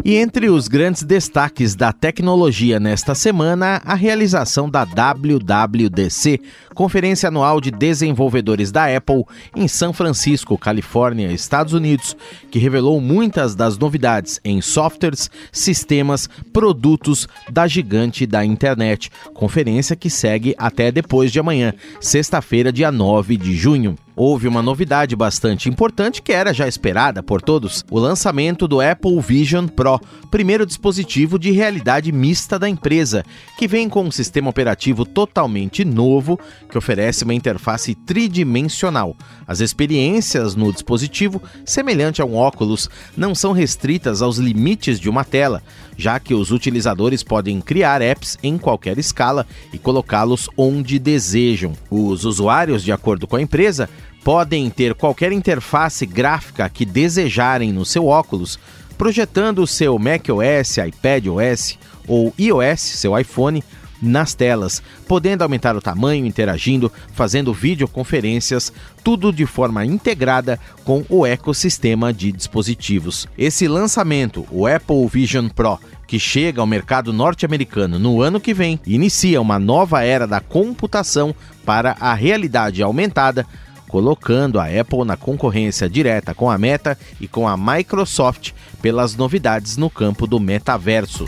E 0.03 0.15
entre 0.15 0.49
os 0.49 0.67
grandes 0.67 1.03
destaques 1.03 1.75
da 1.75 1.93
tecnologia 1.93 2.79
nesta 2.79 3.13
semana, 3.13 3.79
a 3.85 3.93
realização 3.93 4.67
da 4.67 4.83
WWDC, 4.83 6.41
Conferência 6.73 7.27
Anual 7.27 7.61
de 7.61 7.69
Desenvolvedores 7.69 8.71
da 8.71 8.85
Apple, 8.85 9.25
em 9.55 9.67
São 9.67 9.93
Francisco, 9.93 10.57
Califórnia, 10.57 11.31
Estados 11.31 11.73
Unidos, 11.73 12.17
que 12.49 12.57
revelou 12.57 12.99
muitas 12.99 13.53
das 13.53 13.77
novidades 13.77 14.39
em 14.43 14.59
softwares, 14.59 15.29
sistemas, 15.51 16.27
produtos 16.51 17.27
da 17.51 17.67
gigante 17.67 18.25
da 18.25 18.43
internet. 18.43 19.11
Conferência 19.35 19.95
que 19.95 20.09
segue 20.09 20.55
até 20.57 20.91
depois 20.91 21.31
de 21.31 21.39
amanhã, 21.39 21.75
sexta-feira, 22.01 22.73
dia 22.73 22.91
9 22.91 23.37
de 23.37 23.55
junho 23.55 23.95
houve 24.17 24.47
uma 24.47 24.63
novidade 24.63 25.15
bastante 25.15 25.69
importante 25.69 26.23
que 26.23 26.33
era 26.33 26.51
já 26.51 26.67
esperada 26.67 27.21
por 27.21 27.39
todos: 27.39 27.85
o 27.91 27.99
lançamento 27.99 28.67
do 28.67 28.81
Apple 28.81 29.21
Vision 29.21 29.67
Pro, 29.67 30.01
primeiro 30.31 30.65
dispositivo 30.65 31.37
de 31.37 31.51
realidade 31.51 32.11
mista 32.11 32.57
da 32.57 32.67
empresa, 32.67 33.23
que 33.57 33.67
vem 33.67 33.87
com 33.87 34.03
um 34.03 34.11
sistema 34.11 34.49
operativo 34.49 35.05
totalmente 35.05 35.85
novo 35.85 36.39
que 36.69 36.77
oferece 36.77 37.23
uma 37.23 37.33
interface 37.33 37.93
tridimensional. 37.93 39.15
As 39.45 39.59
experiências 39.59 40.55
no 40.55 40.73
dispositivo, 40.73 41.41
semelhante 41.63 42.21
a 42.21 42.25
um 42.25 42.35
óculos, 42.35 42.89
não 43.15 43.35
são 43.35 43.51
restritas 43.51 44.21
aos 44.21 44.37
limites 44.37 44.99
de 44.99 45.09
uma 45.09 45.23
tela, 45.23 45.61
já 45.97 46.19
que 46.19 46.33
os 46.33 46.51
utilizadores 46.51 47.23
podem 47.23 47.59
criar 47.59 48.01
apps 48.01 48.37
em 48.43 48.57
qualquer 48.57 48.97
escala 48.99 49.45
e 49.73 49.77
colocá-los 49.77 50.47
onde 50.55 50.99
desejam. 50.99 51.73
Os 51.89 52.23
usuários, 52.23 52.83
de 52.83 52.91
acordo 52.91 53.25
com 53.25 53.35
a 53.35 53.41
empresa, 53.41 53.89
podem 54.23 54.69
ter 54.69 54.93
qualquer 54.93 55.31
interface 55.31 56.05
gráfica 56.05 56.69
que 56.69 56.85
desejarem 56.85 57.73
no 57.73 57.85
seu 57.85 58.05
óculos, 58.05 58.59
projetando 58.97 59.59
o 59.59 59.67
seu 59.67 59.97
macOS, 59.97 60.77
iPadOS 60.77 61.77
ou 62.07 62.33
iOS, 62.37 62.81
seu 62.81 63.17
iPhone, 63.17 63.63
nas 64.01 64.33
telas, 64.33 64.81
podendo 65.07 65.41
aumentar 65.41 65.75
o 65.75 65.81
tamanho, 65.81 66.25
interagindo, 66.25 66.91
fazendo 67.13 67.53
videoconferências, 67.53 68.71
tudo 69.03 69.31
de 69.31 69.45
forma 69.45 69.85
integrada 69.85 70.59
com 70.83 71.03
o 71.09 71.25
ecossistema 71.25 72.13
de 72.13 72.31
dispositivos. 72.31 73.27
Esse 73.37 73.67
lançamento, 73.67 74.45
o 74.51 74.67
Apple 74.67 75.07
Vision 75.07 75.47
Pro, 75.49 75.79
que 76.07 76.19
chega 76.19 76.61
ao 76.61 76.67
mercado 76.67 77.11
norte-americano 77.11 77.99
no 77.99 78.21
ano 78.21 78.39
que 78.39 78.53
vem, 78.53 78.79
inicia 78.85 79.41
uma 79.41 79.59
nova 79.59 80.03
era 80.03 80.25
da 80.25 80.39
computação 80.39 81.35
para 81.65 81.97
a 81.99 82.13
realidade 82.13 82.81
aumentada 82.81 83.45
colocando 83.87 84.59
a 84.59 84.65
Apple 84.65 85.05
na 85.05 85.15
concorrência 85.15 85.89
direta 85.89 86.33
com 86.33 86.49
a 86.49 86.57
Meta 86.57 86.97
e 87.19 87.27
com 87.27 87.47
a 87.47 87.55
Microsoft 87.57 88.51
pelas 88.81 89.15
novidades 89.15 89.77
no 89.77 89.89
campo 89.89 90.27
do 90.27 90.39
metaverso. 90.39 91.25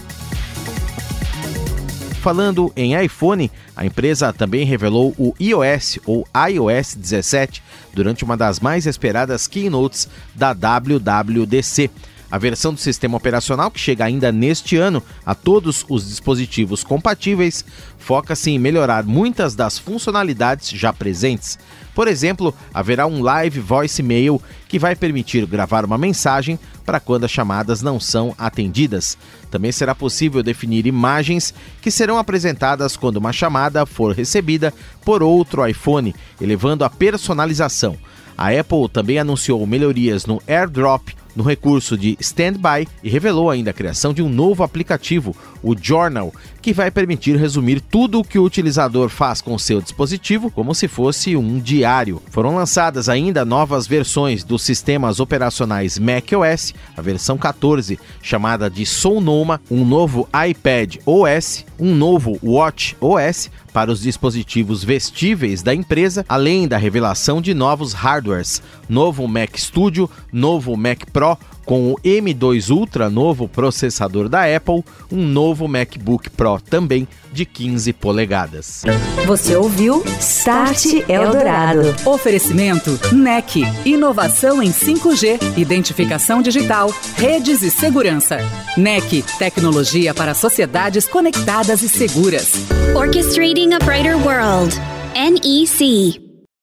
Falando 2.20 2.70
em 2.76 3.02
iPhone, 3.02 3.50
a 3.74 3.86
empresa 3.86 4.34
também 4.34 4.66
revelou 4.66 5.16
o 5.18 5.34
iOS 5.40 6.00
ou 6.06 6.28
iOS 6.50 6.94
17 6.94 7.64
durante 7.94 8.26
uma 8.26 8.36
das 8.36 8.60
mais 8.60 8.86
esperadas 8.86 9.48
keynotes 9.48 10.10
da 10.36 10.52
WWDC. 10.52 11.90
A 12.32 12.38
versão 12.38 12.74
do 12.74 12.80
sistema 12.80 13.18
operacional, 13.18 13.72
que 13.72 13.80
chega 13.80 14.06
ainda 14.06 14.32
neste 14.32 14.78
ano 14.78 15.02
a 15.26 15.34
todos 15.34 15.84
os 15.90 16.08
dispositivos 16.08 16.84
compatíveis, 16.84 17.66
foca-se 17.98 18.52
em 18.52 18.60
melhorar 18.60 19.04
muitas 19.04 19.56
das 19.56 19.80
funcionalidades 19.80 20.70
já 20.70 20.94
presentes. 20.94 21.58
Por 21.96 22.08
exemplo, 22.08 22.54
haverá 22.72 23.08
um 23.08 23.24
live 23.24 23.60
voicemail 23.60 24.40
que 24.68 24.78
vai 24.78 24.96
permitir 24.96 25.48
gravar 25.48 25.84
uma 25.84 25.98
mensagem 25.98 26.60
para 26.86 27.00
quando 27.00 27.24
as 27.24 27.32
chamadas 27.32 27.82
não 27.82 28.00
são 28.00 28.36
atendidas. 28.38 29.18
Também 29.50 29.72
será 29.72 29.96
possível 29.96 30.44
definir 30.44 30.86
imagens 30.86 31.52
que 31.82 31.90
serão 31.90 32.20
apresentadas 32.20 32.96
quando 32.96 33.18
uma 33.18 33.34
chamada 33.34 33.88
for 33.88 34.16
recebida 34.16 34.72
por 35.04 35.24
outro 35.24 35.66
iPhone, 35.68 36.16
elevando 36.40 36.86
a 36.86 36.90
personalização. 36.92 37.98
A 38.38 38.52
Apple 38.58 38.88
também 38.88 39.20
anunciou 39.20 39.66
melhorias 39.68 40.26
no 40.26 40.42
AirDrop 40.48 41.19
no 41.40 41.46
recurso 41.46 41.98
de 41.98 42.18
Standby 42.20 42.86
e 43.02 43.10
revelou 43.10 43.50
ainda 43.50 43.72
a 43.72 43.74
criação 43.74 44.14
de 44.14 44.22
um 44.22 44.28
novo 44.28 44.62
aplicativo, 44.62 45.34
o 45.64 45.74
Journal, 45.74 46.34
que 46.62 46.74
vai 46.74 46.92
permitir 46.92 47.36
resumir 47.36 47.82
tudo 47.82 48.20
o 48.20 48.24
que 48.24 48.40
o 48.40 48.44
utilizador 48.44 49.10
faz 49.10 49.42
com 49.42 49.58
seu 49.58 49.82
dispositivo 49.82 50.52
como 50.52 50.76
se 50.76 50.88
fosse 50.88 51.36
um 51.36 51.60
diário. 51.60 52.22
Foram 52.30 52.56
lançadas 52.56 53.10
ainda 53.10 53.46
novas 53.46 53.88
versões 53.88 54.44
dos 54.44 54.62
sistemas 54.62 55.20
operacionais 55.20 55.98
macOS, 55.98 56.74
a 56.96 57.02
versão 57.02 57.38
14, 57.38 58.00
chamada 58.22 58.70
de 58.70 58.86
Sonoma, 58.86 59.62
um 59.70 59.86
novo 59.86 60.28
iPad 60.50 60.98
OS, 61.06 61.66
um 61.80 61.96
novo 61.96 62.38
Watch 62.44 62.96
OS 63.00 63.50
para 63.74 63.92
os 63.92 64.02
dispositivos 64.02 64.84
vestíveis 64.84 65.62
da 65.62 65.74
empresa, 65.74 66.26
além 66.28 66.68
da 66.68 66.78
revelação 66.78 67.42
de 67.42 67.54
novos 67.54 67.94
hardwares, 67.94 68.62
novo 68.88 69.28
Mac 69.28 69.58
Studio, 69.58 70.10
novo 70.34 70.76
Mac 70.76 71.06
Pro 71.14 71.38
com 71.70 71.92
o 71.92 71.98
M2 72.04 72.76
Ultra, 72.76 73.12
novo 73.12 73.48
processador 73.48 74.28
da 74.28 74.44
Apple, 74.44 74.84
um 75.12 75.24
novo 75.24 75.68
MacBook 75.68 76.28
Pro 76.32 76.60
também 76.60 77.08
de 77.32 77.46
15 77.46 77.94
polegadas. 77.94 78.82
Você 79.28 79.56
ouviu 79.56 80.04
Start 80.20 80.84
Eldorado. 81.08 81.96
Oferecimento 82.06 83.00
NEC, 83.14 83.62
inovação 83.86 84.64
em 84.64 84.72
5G, 84.72 85.60
identificação 85.60 86.42
digital, 86.42 86.92
redes 87.16 87.62
e 87.62 87.70
segurança. 87.70 88.40
NEC, 88.76 89.24
tecnologia 89.38 90.12
para 90.12 90.34
sociedades 90.34 91.06
conectadas 91.06 91.84
e 91.84 91.88
seguras. 91.88 92.54
Orchestrating 92.96 93.74
a 93.74 93.80
Brighter 93.86 94.18
World. 94.18 94.76
NEC. 95.14 96.29